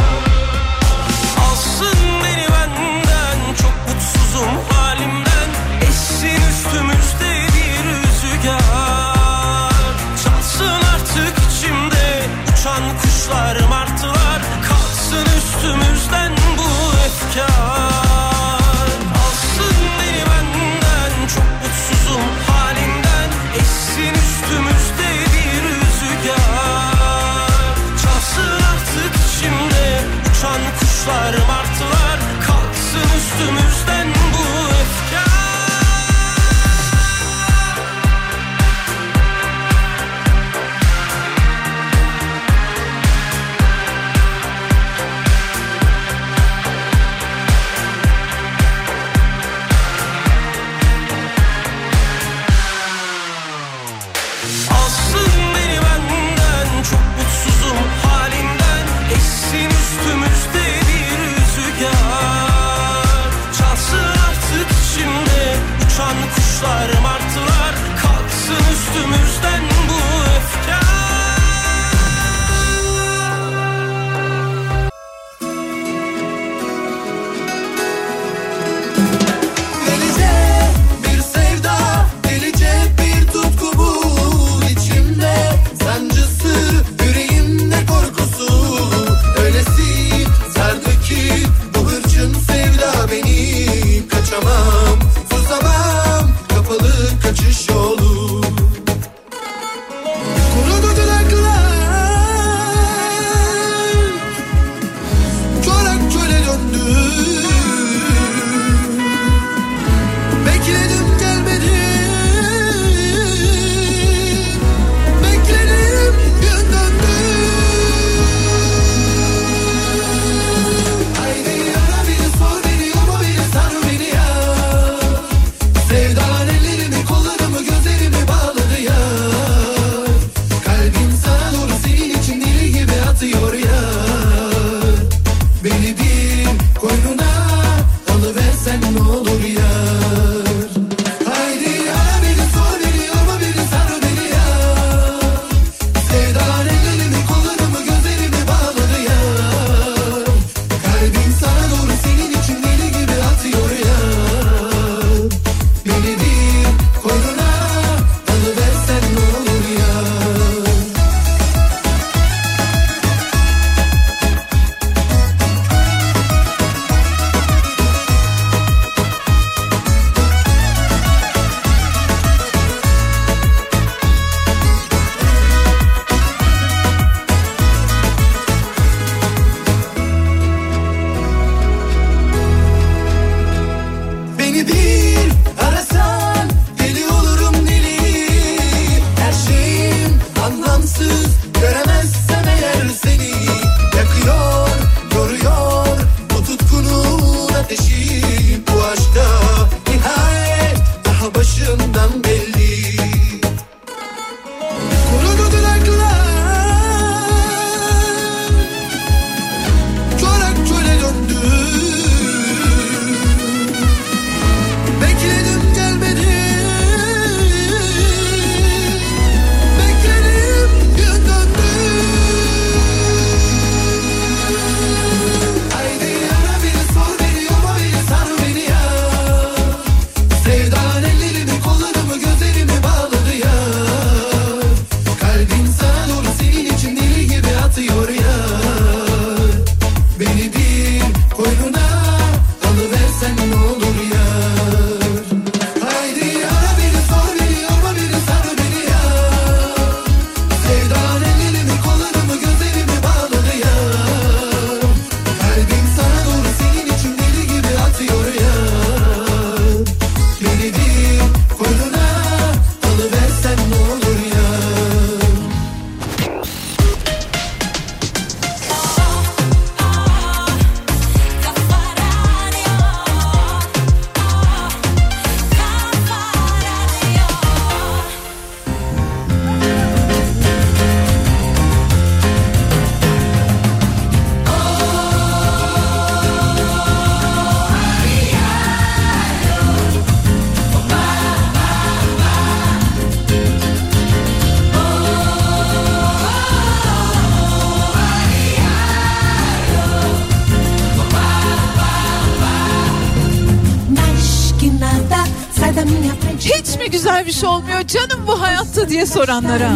diye 308.91 309.07
soranlara. 309.07 309.71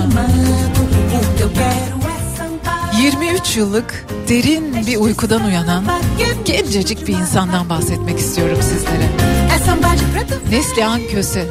23 3.01 3.57
yıllık 3.57 4.07
derin 4.29 4.87
bir 4.87 4.97
uykudan 4.97 5.45
uyanan 5.45 5.85
gencecik 6.45 7.07
bir 7.07 7.13
insandan 7.13 7.69
bahsetmek 7.69 8.19
istiyorum 8.19 8.59
sizlere. 8.63 9.09
Neslihan 10.51 11.01
Köse 11.11 11.47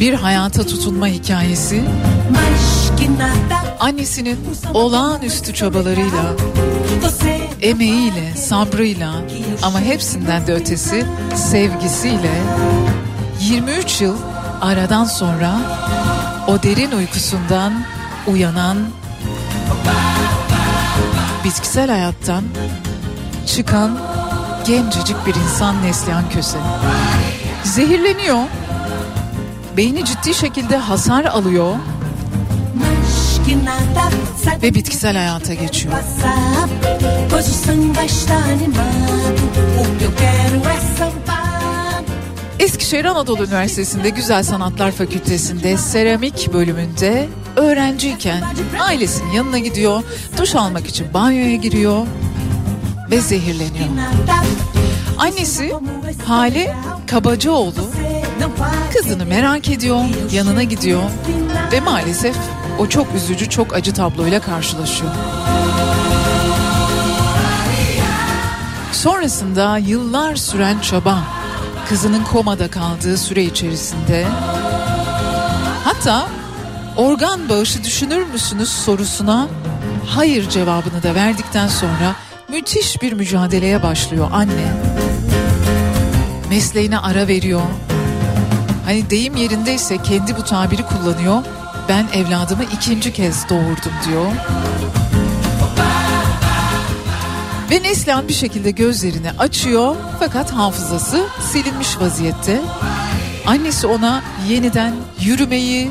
bir 0.00 0.14
hayata 0.14 0.66
tutunma 0.66 1.06
hikayesi 1.06 1.82
annesinin 3.80 4.38
olağanüstü 4.74 5.54
çabalarıyla 5.54 6.36
emeğiyle, 7.62 8.36
sabrıyla 8.36 9.12
ama 9.62 9.80
hepsinden 9.80 10.46
de 10.46 10.54
ötesi 10.54 11.04
sevgisiyle 11.36 12.32
23 13.40 14.00
yıl 14.00 14.16
aradan 14.60 15.04
sonra 15.04 15.60
o 16.46 16.62
derin 16.62 16.92
uykusundan 16.92 17.84
uyanan 18.26 18.78
bitkisel 21.44 21.90
hayattan 21.90 22.44
çıkan 23.46 23.98
gencecik 24.66 25.26
bir 25.26 25.34
insan 25.34 25.82
Neslihan 25.82 26.30
Köse. 26.30 26.58
Zehirleniyor. 27.64 28.44
Beyni 29.76 30.04
ciddi 30.04 30.34
şekilde 30.34 30.76
hasar 30.76 31.24
alıyor 31.24 31.74
ve 34.62 34.74
bitkisel 34.74 35.16
hayata 35.16 35.54
geçiyor. 35.54 35.94
Eskişehir 42.62 43.04
Anadolu 43.04 43.44
Üniversitesi'nde 43.44 44.10
Güzel 44.10 44.42
Sanatlar 44.42 44.92
Fakültesi'nde 44.92 45.76
seramik 45.76 46.52
bölümünde 46.52 47.28
öğrenciyken 47.56 48.42
ailesinin 48.80 49.32
yanına 49.32 49.58
gidiyor, 49.58 50.02
duş 50.38 50.54
almak 50.54 50.86
için 50.86 51.14
banyoya 51.14 51.56
giriyor 51.56 52.06
ve 53.10 53.20
zehirleniyor. 53.20 53.88
Annesi 55.18 55.72
Hale 56.26 56.76
Kabacıoğlu 57.06 57.90
kızını 58.92 59.26
merak 59.26 59.68
ediyor, 59.68 60.04
yanına 60.32 60.62
gidiyor 60.62 61.02
ve 61.72 61.80
maalesef 61.80 62.36
o 62.78 62.86
çok 62.86 63.14
üzücü, 63.14 63.50
çok 63.50 63.74
acı 63.74 63.94
tabloyla 63.94 64.40
karşılaşıyor. 64.40 65.12
Sonrasında 68.92 69.78
yıllar 69.78 70.36
süren 70.36 70.78
çaba, 70.80 71.41
kızının 71.92 72.24
komada 72.24 72.70
kaldığı 72.70 73.18
süre 73.18 73.44
içerisinde 73.44 74.26
hatta 75.84 76.28
organ 76.96 77.48
bağışı 77.48 77.84
düşünür 77.84 78.26
müsünüz 78.32 78.68
sorusuna 78.68 79.48
hayır 80.06 80.48
cevabını 80.48 81.02
da 81.02 81.14
verdikten 81.14 81.68
sonra 81.68 82.16
müthiş 82.48 83.02
bir 83.02 83.12
mücadeleye 83.12 83.82
başlıyor 83.82 84.30
anne. 84.32 84.74
Mesleğine 86.50 86.98
ara 86.98 87.28
veriyor. 87.28 87.62
Hani 88.84 89.10
deyim 89.10 89.36
yerindeyse 89.36 90.02
kendi 90.02 90.36
bu 90.36 90.44
tabiri 90.44 90.82
kullanıyor. 90.82 91.42
Ben 91.88 92.06
evladımı 92.14 92.64
ikinci 92.64 93.12
kez 93.12 93.48
doğurdum 93.48 93.92
diyor. 94.08 94.26
Ve 97.72 97.82
Neslihan 97.82 98.28
bir 98.28 98.32
şekilde 98.32 98.70
gözlerini 98.70 99.30
açıyor 99.38 99.96
fakat 100.18 100.52
hafızası 100.52 101.26
silinmiş 101.52 102.00
vaziyette. 102.00 102.60
Annesi 103.46 103.86
ona 103.86 104.22
yeniden 104.48 104.94
yürümeyi, 105.20 105.90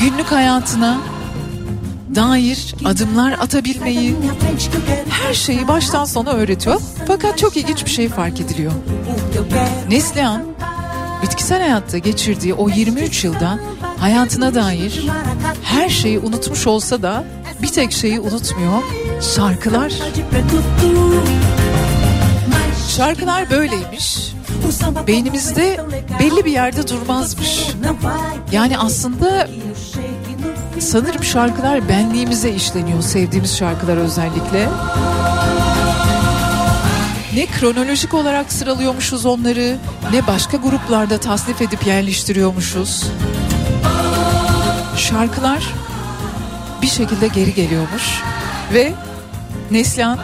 günlük 0.00 0.32
hayatına 0.32 0.98
dair 2.14 2.74
adımlar 2.84 3.32
atabilmeyi, 3.32 4.16
her 5.10 5.34
şeyi 5.34 5.68
baştan 5.68 6.04
sona 6.04 6.30
öğretiyor. 6.30 6.80
Fakat 7.06 7.38
çok 7.38 7.56
ilginç 7.56 7.84
bir 7.84 7.90
şey 7.90 8.08
fark 8.08 8.40
ediliyor. 8.40 8.72
Neslihan 9.88 10.42
bitkisel 11.22 11.60
hayatta 11.60 11.98
geçirdiği 11.98 12.54
o 12.54 12.68
23 12.68 13.24
yılda 13.24 13.58
hayatına 13.98 14.54
dair 14.54 15.06
her 15.62 15.88
şeyi 15.88 16.18
unutmuş 16.18 16.66
olsa 16.66 17.02
da 17.02 17.24
bir 17.64 17.68
tek 17.68 17.92
şeyi 17.92 18.20
unutmuyor. 18.20 18.82
Şarkılar. 19.36 19.92
Şarkılar 22.88 23.50
böyleymiş. 23.50 24.32
Beynimizde 25.06 25.80
belli 26.20 26.44
bir 26.44 26.50
yerde 26.50 26.88
durmazmış. 26.88 27.60
Yani 28.52 28.78
aslında 28.78 29.48
sanırım 30.78 31.24
şarkılar 31.24 31.88
benliğimize 31.88 32.50
işleniyor. 32.50 33.02
Sevdiğimiz 33.02 33.56
şarkılar 33.56 33.96
özellikle. 33.96 34.68
Ne 37.34 37.46
kronolojik 37.46 38.14
olarak 38.14 38.52
sıralıyormuşuz 38.52 39.26
onları 39.26 39.76
ne 40.12 40.26
başka 40.26 40.56
gruplarda 40.56 41.18
tasnif 41.18 41.62
edip 41.62 41.86
yerleştiriyormuşuz. 41.86 43.04
Şarkılar 44.96 45.64
bir 46.84 46.88
şekilde 46.88 47.28
geri 47.28 47.54
geliyormuş 47.54 48.22
ve 48.74 48.92
Neslihan 49.70 50.18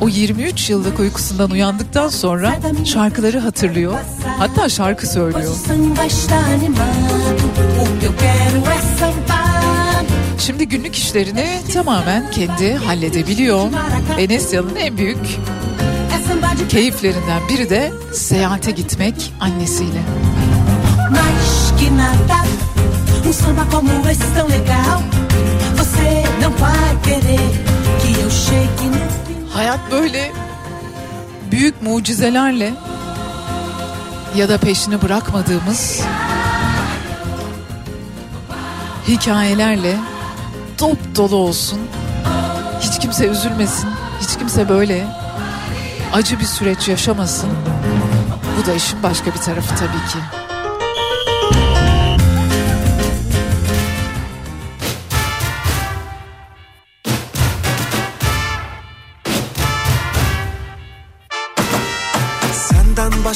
o 0.00 0.08
23 0.08 0.70
yıllık 0.70 1.00
uykusundan 1.00 1.50
uyandıktan 1.50 2.08
sonra 2.08 2.58
şarkıları 2.84 3.38
hatırlıyor. 3.38 3.98
Hatta 4.38 4.68
şarkı 4.68 5.06
söylüyor. 5.06 5.56
Şimdi 10.38 10.68
günlük 10.68 10.96
işlerini 10.96 11.46
tamamen 11.74 12.30
kendi 12.30 12.74
halledebiliyor. 12.74 13.66
Ve 14.18 14.28
Neslihan'ın 14.28 14.76
en 14.76 14.96
büyük 14.96 15.38
keyiflerinden 16.68 17.48
biri 17.48 17.70
de 17.70 17.92
seyahate 18.12 18.70
gitmek 18.70 19.32
annesiyle. 19.40 20.00
Um 23.26 23.32
samba 23.32 23.64
como 23.66 24.08
esse 24.08 24.26
tão 24.34 24.48
legal 24.48 25.02
Você 25.76 26.24
não 26.42 26.50
vai 26.52 26.96
querer 27.02 27.50
que 28.00 28.20
eu 28.20 28.30
chegue 28.30 28.88
no 28.88 29.54
Hayat 29.54 29.80
böyle 29.90 30.32
büyük 31.50 31.82
mucizelerle 31.82 32.74
ya 34.36 34.48
da 34.48 34.58
peşini 34.58 35.02
bırakmadığımız 35.02 36.00
hikayelerle 39.08 39.96
dop 40.78 41.16
dolu 41.16 41.36
olsun. 41.36 41.78
Hiç 42.80 42.98
kimse 42.98 43.26
üzülmesin. 43.26 43.88
Hiç 44.20 44.38
kimse 44.38 44.68
böyle 44.68 45.06
acı 46.12 46.40
bir 46.40 46.44
süreç 46.44 46.88
yaşamasın. 46.88 47.50
Bu 48.58 48.66
da 48.66 48.74
işin 48.74 49.02
başka 49.02 49.34
bir 49.34 49.38
tarafı 49.38 49.76
tabii 49.76 50.12
ki. 50.12 50.47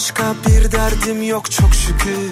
Başka 0.03 0.35
bir 0.47 0.73
derdim 0.73 1.23
yok 1.23 1.51
çok 1.51 1.75
şükür. 1.75 2.31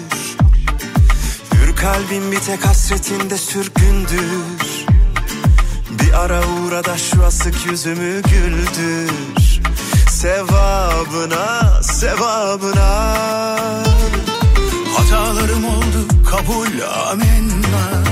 Yür 1.53 1.75
kalbim 1.75 2.31
bir 2.31 2.39
tek 2.39 2.65
hasretinde 2.65 3.37
sürgündür. 3.37 4.85
Bir 5.89 6.13
ara 6.13 6.39
uğra 6.39 6.83
da 6.85 6.97
şu 6.97 7.25
asık 7.25 7.65
yüzümü 7.65 8.21
güldür. 8.21 9.61
Sevabına, 10.09 11.81
sevabına. 11.83 13.15
Hatalarım 14.97 15.65
oldu 15.65 16.07
kabul 16.29 16.81
amenna. 17.09 18.03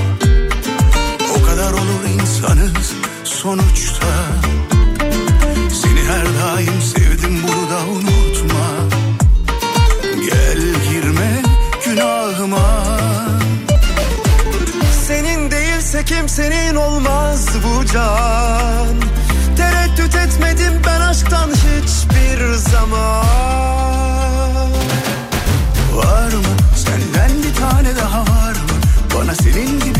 O 1.38 1.46
kadar 1.46 1.72
olur 1.72 2.04
insanız 2.14 2.92
sonuçta. 3.24 4.06
Seni 5.82 6.02
her 6.02 6.26
daim 6.26 6.82
Değilse 16.00 16.14
kimsenin 16.14 16.74
olmaz 16.74 17.46
bu 17.64 17.86
can. 17.86 18.96
Tereddüt 19.56 20.14
etmedim 20.16 20.82
ben 20.86 21.00
aşktan 21.00 21.50
hiçbir 21.50 22.54
zaman. 22.54 23.24
Var 25.94 26.32
mı? 26.32 26.56
Senden 26.76 27.42
bir 27.42 27.54
tane 27.54 27.96
daha 27.96 28.20
var 28.20 28.52
mı? 28.52 28.76
Bana 29.14 29.34
senin 29.34 29.80
gibi 29.80 29.99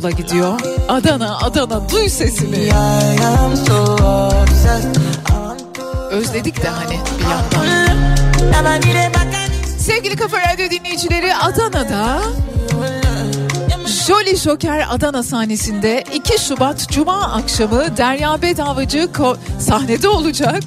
İstanbul'a 0.00 0.10
gidiyor. 0.22 0.60
Adana, 0.88 1.38
Adana 1.38 1.90
duy 1.90 2.08
sesini. 2.08 2.72
Özledik 6.10 6.62
de 6.62 6.68
hani 6.68 6.98
bir 7.18 7.24
yandan. 7.24 7.66
Sevgili 9.78 10.16
Kafa 10.16 10.36
Radyo 10.38 10.70
dinleyicileri 10.70 11.34
Adana'da 11.36 12.18
Jolly 14.06 14.36
Joker 14.36 14.86
Adana 14.90 15.22
sahnesinde 15.22 16.04
2 16.14 16.38
Şubat 16.38 16.88
Cuma 16.90 17.22
akşamı 17.22 17.96
Derya 17.96 18.42
Bedavacı 18.42 18.98
ko- 18.98 19.36
sahnede 19.58 20.08
olacak. 20.08 20.62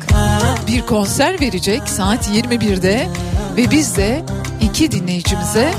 Bir 0.67 0.81
konser 0.85 1.41
verecek 1.41 1.81
saat 1.89 2.27
21'de 2.29 3.07
ve 3.57 3.71
biz 3.71 3.97
de 3.97 4.23
iki 4.61 4.91
dinleyicimize 4.91 5.73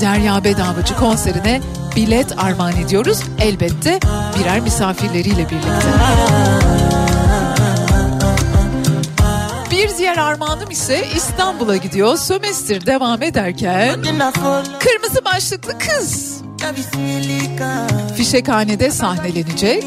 Derya 0.00 0.44
Bedavacı 0.44 0.96
konserine 0.96 1.60
bilet 1.96 2.38
armağan 2.38 2.76
ediyoruz. 2.76 3.20
Elbette 3.40 4.00
birer 4.38 4.60
misafirleriyle 4.60 5.50
birlikte. 5.50 5.88
Bir 9.70 9.98
diğer 9.98 10.16
armağanım 10.16 10.70
ise 10.70 11.04
İstanbul'a 11.16 11.76
gidiyor. 11.76 12.16
Sömestr 12.16 12.86
devam 12.86 13.22
ederken 13.22 14.02
Kırmızı 14.80 15.24
Başlıklı 15.24 15.78
Kız 15.78 16.34
Fişekhanede 18.16 18.90
sahnelenecek. 18.90 19.84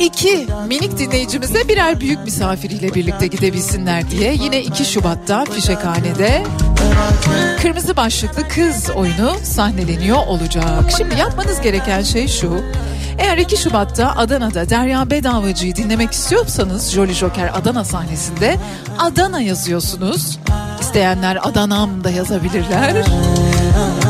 İki 0.00 0.46
minik 0.68 0.98
dinleyicimize 0.98 1.68
birer 1.68 2.00
büyük 2.00 2.24
misafiriyle 2.24 2.94
birlikte 2.94 3.26
gidebilsinler 3.26 4.10
diye 4.10 4.34
yine 4.34 4.62
2 4.62 4.84
Şubat'ta 4.84 5.44
Fişekhane'de 5.44 6.44
Kırmızı 7.62 7.96
Başlıklı 7.96 8.48
Kız 8.48 8.90
oyunu 8.90 9.32
sahneleniyor 9.42 10.26
olacak. 10.26 10.64
Şimdi 10.98 11.18
yapmanız 11.18 11.60
gereken 11.60 12.02
şey 12.02 12.28
şu. 12.28 12.62
Eğer 13.18 13.38
2 13.38 13.56
Şubat'ta 13.56 14.16
Adana'da 14.16 14.70
Derya 14.70 15.10
Bedavacı'yı 15.10 15.76
dinlemek 15.76 16.12
istiyorsanız 16.12 16.90
Jolly 16.90 17.12
Joker 17.12 17.50
Adana 17.54 17.84
sahnesinde 17.84 18.56
Adana 18.98 19.40
yazıyorsunuz. 19.40 20.38
İsteyenler 20.80 21.38
Adana'm 21.42 22.04
da 22.04 22.10
yazabilirler. 22.10 22.94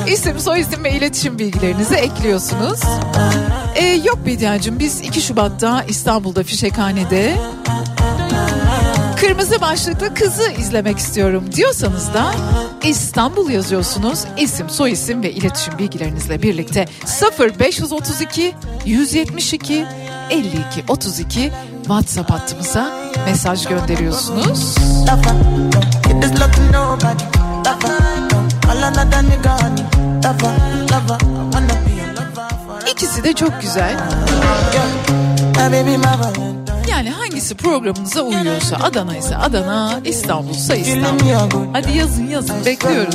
İsim, 0.08 0.40
soyisim 0.40 0.84
ve 0.84 0.92
iletişim 0.92 1.38
bilgilerinizi 1.38 1.94
ekliyorsunuz. 1.94 2.80
Ee, 3.74 3.84
yok 3.86 4.18
Bediacığım 4.26 4.78
biz 4.78 5.00
2 5.00 5.20
Şubat'ta 5.20 5.84
İstanbul'da 5.88 6.42
Fişekhane'de 6.42 7.34
Kırmızı 9.40 9.60
başlıklı 9.60 10.14
kızı 10.14 10.50
izlemek 10.58 10.98
istiyorum 10.98 11.44
diyorsanız 11.52 12.14
da 12.14 12.34
İstanbul 12.84 13.50
yazıyorsunuz. 13.50 14.24
İsim, 14.36 14.70
soyisim 14.70 15.22
ve 15.22 15.32
iletişim 15.32 15.78
bilgilerinizle 15.78 16.42
birlikte 16.42 16.86
0532 17.40 18.54
172 18.84 19.86
52 20.30 20.84
32 20.88 21.52
WhatsApp 21.82 22.30
hattımıza 22.30 22.90
mesaj 23.24 23.66
gönderiyorsunuz. 23.66 24.74
İkisi 32.92 33.24
de 33.24 33.32
çok 33.32 33.60
güzel. 33.62 33.96
Yani 36.88 37.10
hangisi 37.10 37.54
programınıza 37.54 38.22
uyuyorsa 38.22 38.76
Adana 38.76 39.16
ise 39.16 39.36
Adana, 39.36 40.00
İstanbul 40.04 40.50
ise 40.54 40.78
İstanbul. 40.78 41.26
Hadi 41.72 41.96
yazın 41.98 42.26
yazın 42.28 42.64
bekliyoruz. 42.66 43.14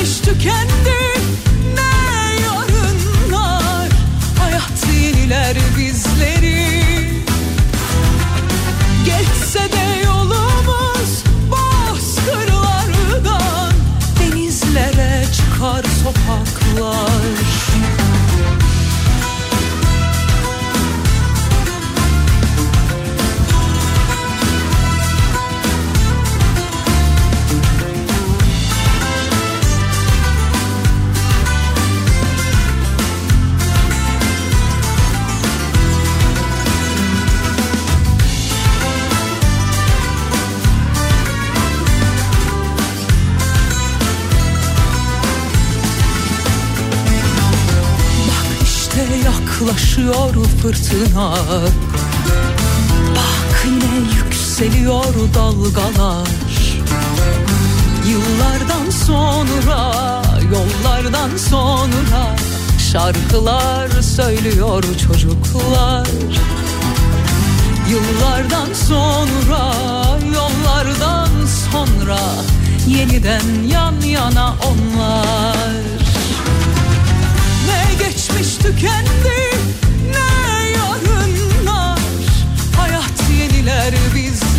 ne 0.00 0.04
geçmiş 0.04 0.20
tükendi 0.20 1.00
ne 1.74 1.92
yarınlar. 2.42 3.88
Hayat 4.38 4.86
yeniler 5.02 5.56
bizleri. 5.78 6.84
Geçse 9.04 9.72
de 9.72 10.02
yolumuz 10.04 11.24
bozkırlardan 11.50 13.72
Denizlere 14.20 15.24
çıkar 15.32 15.84
sokaklar 16.02 17.49
yaklaşıyor 49.60 50.34
fırtına. 50.62 51.34
Bak 53.16 53.64
yine 53.64 54.06
yükseliyor 54.16 55.14
dalgalar. 55.34 56.28
Yıllardan 58.08 58.90
sonra, 58.90 59.92
yollardan 60.52 61.36
sonra 61.36 62.36
Şarkılar 62.92 63.88
söylüyor 64.02 64.84
çocuklar. 65.06 66.06
Yıllardan 67.90 68.74
sonra, 68.88 69.74
yollardan 70.34 71.30
sonra 71.72 72.18
Yeniden 72.86 73.62
yan 73.72 74.00
yana 74.00 74.54
onlar 74.64 75.99
geçmiş 78.30 78.56
tükendi. 78.56 79.56
Ne 80.10 80.70
yarınlar? 80.70 81.98
Hayat 82.76 83.30
yeniler 83.40 83.94
bizleri 84.14 84.49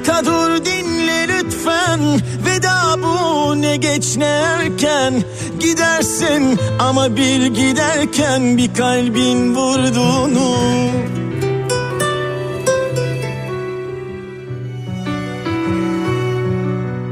Arka 0.00 0.24
dur 0.26 0.64
dinle 0.64 1.28
lütfen. 1.28 2.00
Veda 2.46 2.96
bu 3.02 3.62
ne 3.62 3.76
geç 3.76 4.16
ne 4.16 4.24
erken. 4.24 5.22
Gidersin 5.60 6.58
ama 6.78 7.16
bir 7.16 7.46
giderken 7.46 8.56
Bir 8.58 8.74
kalbin 8.74 9.54
vurduğunu. 9.54 10.56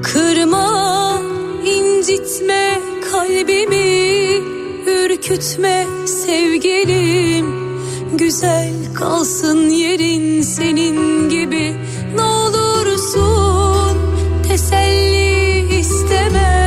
Kırma, 0.02 1.18
incitme 1.64 2.80
kalbimi. 3.12 4.34
Ürkütme 4.86 5.86
sevgilim. 6.06 7.46
Güzel 8.14 8.74
kalsın 8.94 9.70
yerin 9.70 10.42
senin 10.42 11.28
gibi 11.28 11.87
teselli 14.68 15.78
istemem 15.78 16.57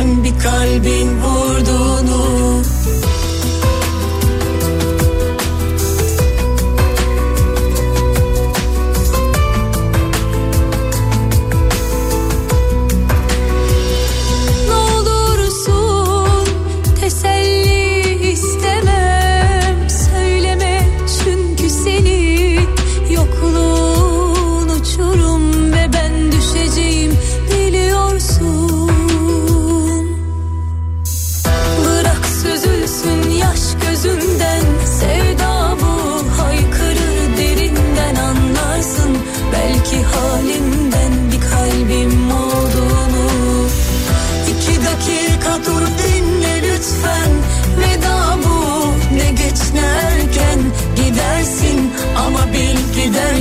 bir 0.00 0.38
kalbin 0.38 1.20
vurduğunu 1.22 2.62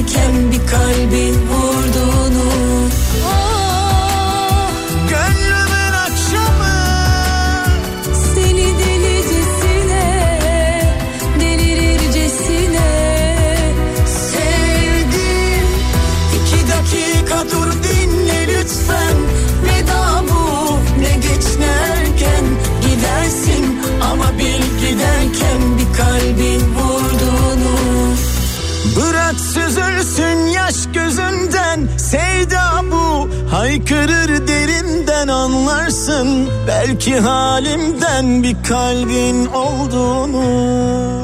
giderken 0.02 0.52
bir 0.52 0.68
kalbin 0.68 1.34
vurduğunu 1.34 1.70
Belki 36.72 37.19
halimden 37.19 38.43
bir 38.43 38.56
kalbin 38.64 39.45
olduğunu 39.45 41.20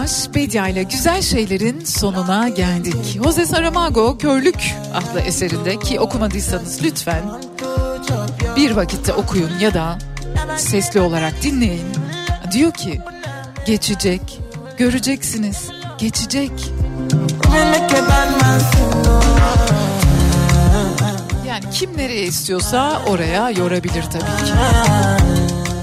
Bedia 0.00 0.68
ile 0.68 0.82
güzel 0.82 1.22
şeylerin 1.22 1.84
sonuna 1.84 2.48
geldik. 2.48 3.20
Jose 3.24 3.46
Saramago 3.46 4.18
Körlük 4.18 4.74
adlı 4.94 5.20
eserinde 5.20 5.78
ki 5.78 6.00
okumadıysanız 6.00 6.82
lütfen 6.82 7.22
bir 8.56 8.70
vakitte 8.70 9.12
okuyun 9.12 9.50
ya 9.60 9.74
da 9.74 9.98
sesli 10.56 11.00
olarak 11.00 11.42
dinleyin. 11.42 11.86
Diyor 12.52 12.72
ki 12.72 13.00
geçecek, 13.66 14.40
göreceksiniz, 14.78 15.68
geçecek. 15.98 16.52
Yani 21.48 21.64
kim 21.72 21.96
nereye 21.96 22.26
istiyorsa 22.26 23.02
oraya 23.06 23.50
yorabilir 23.50 24.02
tabii 24.02 24.46
ki. 24.46 24.52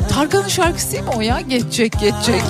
Tarkan'ın 0.09 0.47
şarkısı 0.47 0.95
mi 0.95 1.09
o 1.17 1.21
ya? 1.21 1.41
Geçecek, 1.41 1.99
geçecek. 1.99 2.43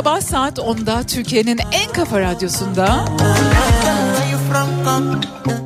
Sabah 0.00 0.20
saat 0.20 0.58
10'da 0.58 1.02
Türkiye'nin 1.02 1.58
en 1.72 1.92
kafa 1.92 2.20
radyosunda 2.20 3.04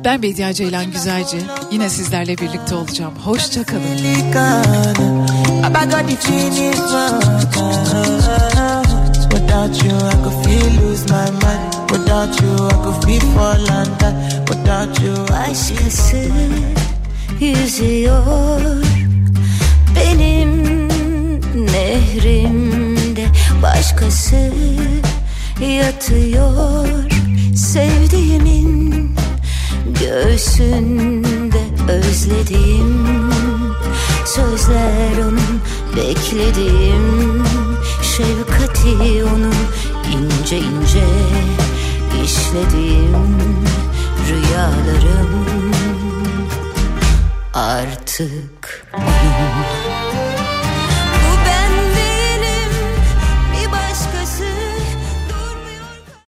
ben 0.05 0.21
Bediye 0.21 0.53
Ceylan 0.53 0.91
Güzelce 0.91 1.37
yine 1.71 1.89
sizlerle 1.89 2.37
birlikte 2.37 2.75
olacağım. 2.75 3.13
Hoşçakalın. 3.25 3.97
Without 9.31 9.83
you, 9.83 9.97
I 9.97 10.15
could 10.23 10.45
feel 10.45 10.71
lose 10.81 11.05
my 11.05 11.31
mind. 11.31 11.89
Without 11.89 12.41
you, 12.41 12.67
I 12.67 12.73
could 12.83 13.03
feel 13.05 13.21
fall 13.21 13.69
and 13.69 13.99
die. 13.99 14.13
Without 14.47 14.99
you, 14.99 15.15
I 15.25 15.55
Başkası 15.55 16.17
yüzüyor 17.39 18.85
benim 19.95 20.87
nehrimde 21.55 22.64
başkası 23.65 24.51
yatıyor 25.61 26.87
sevdiğimin 27.55 29.15
göğsünde 30.01 31.63
özlediğim 31.87 33.07
sözler 34.25 35.17
onun 35.17 35.61
beklediğim 35.97 37.43
şefkati 38.01 39.23
onun 39.23 39.55
ince 40.11 40.57
ince 40.57 41.05
işlediğim 42.23 43.27
rüyalarım. 44.29 45.45
Artık 47.53 48.85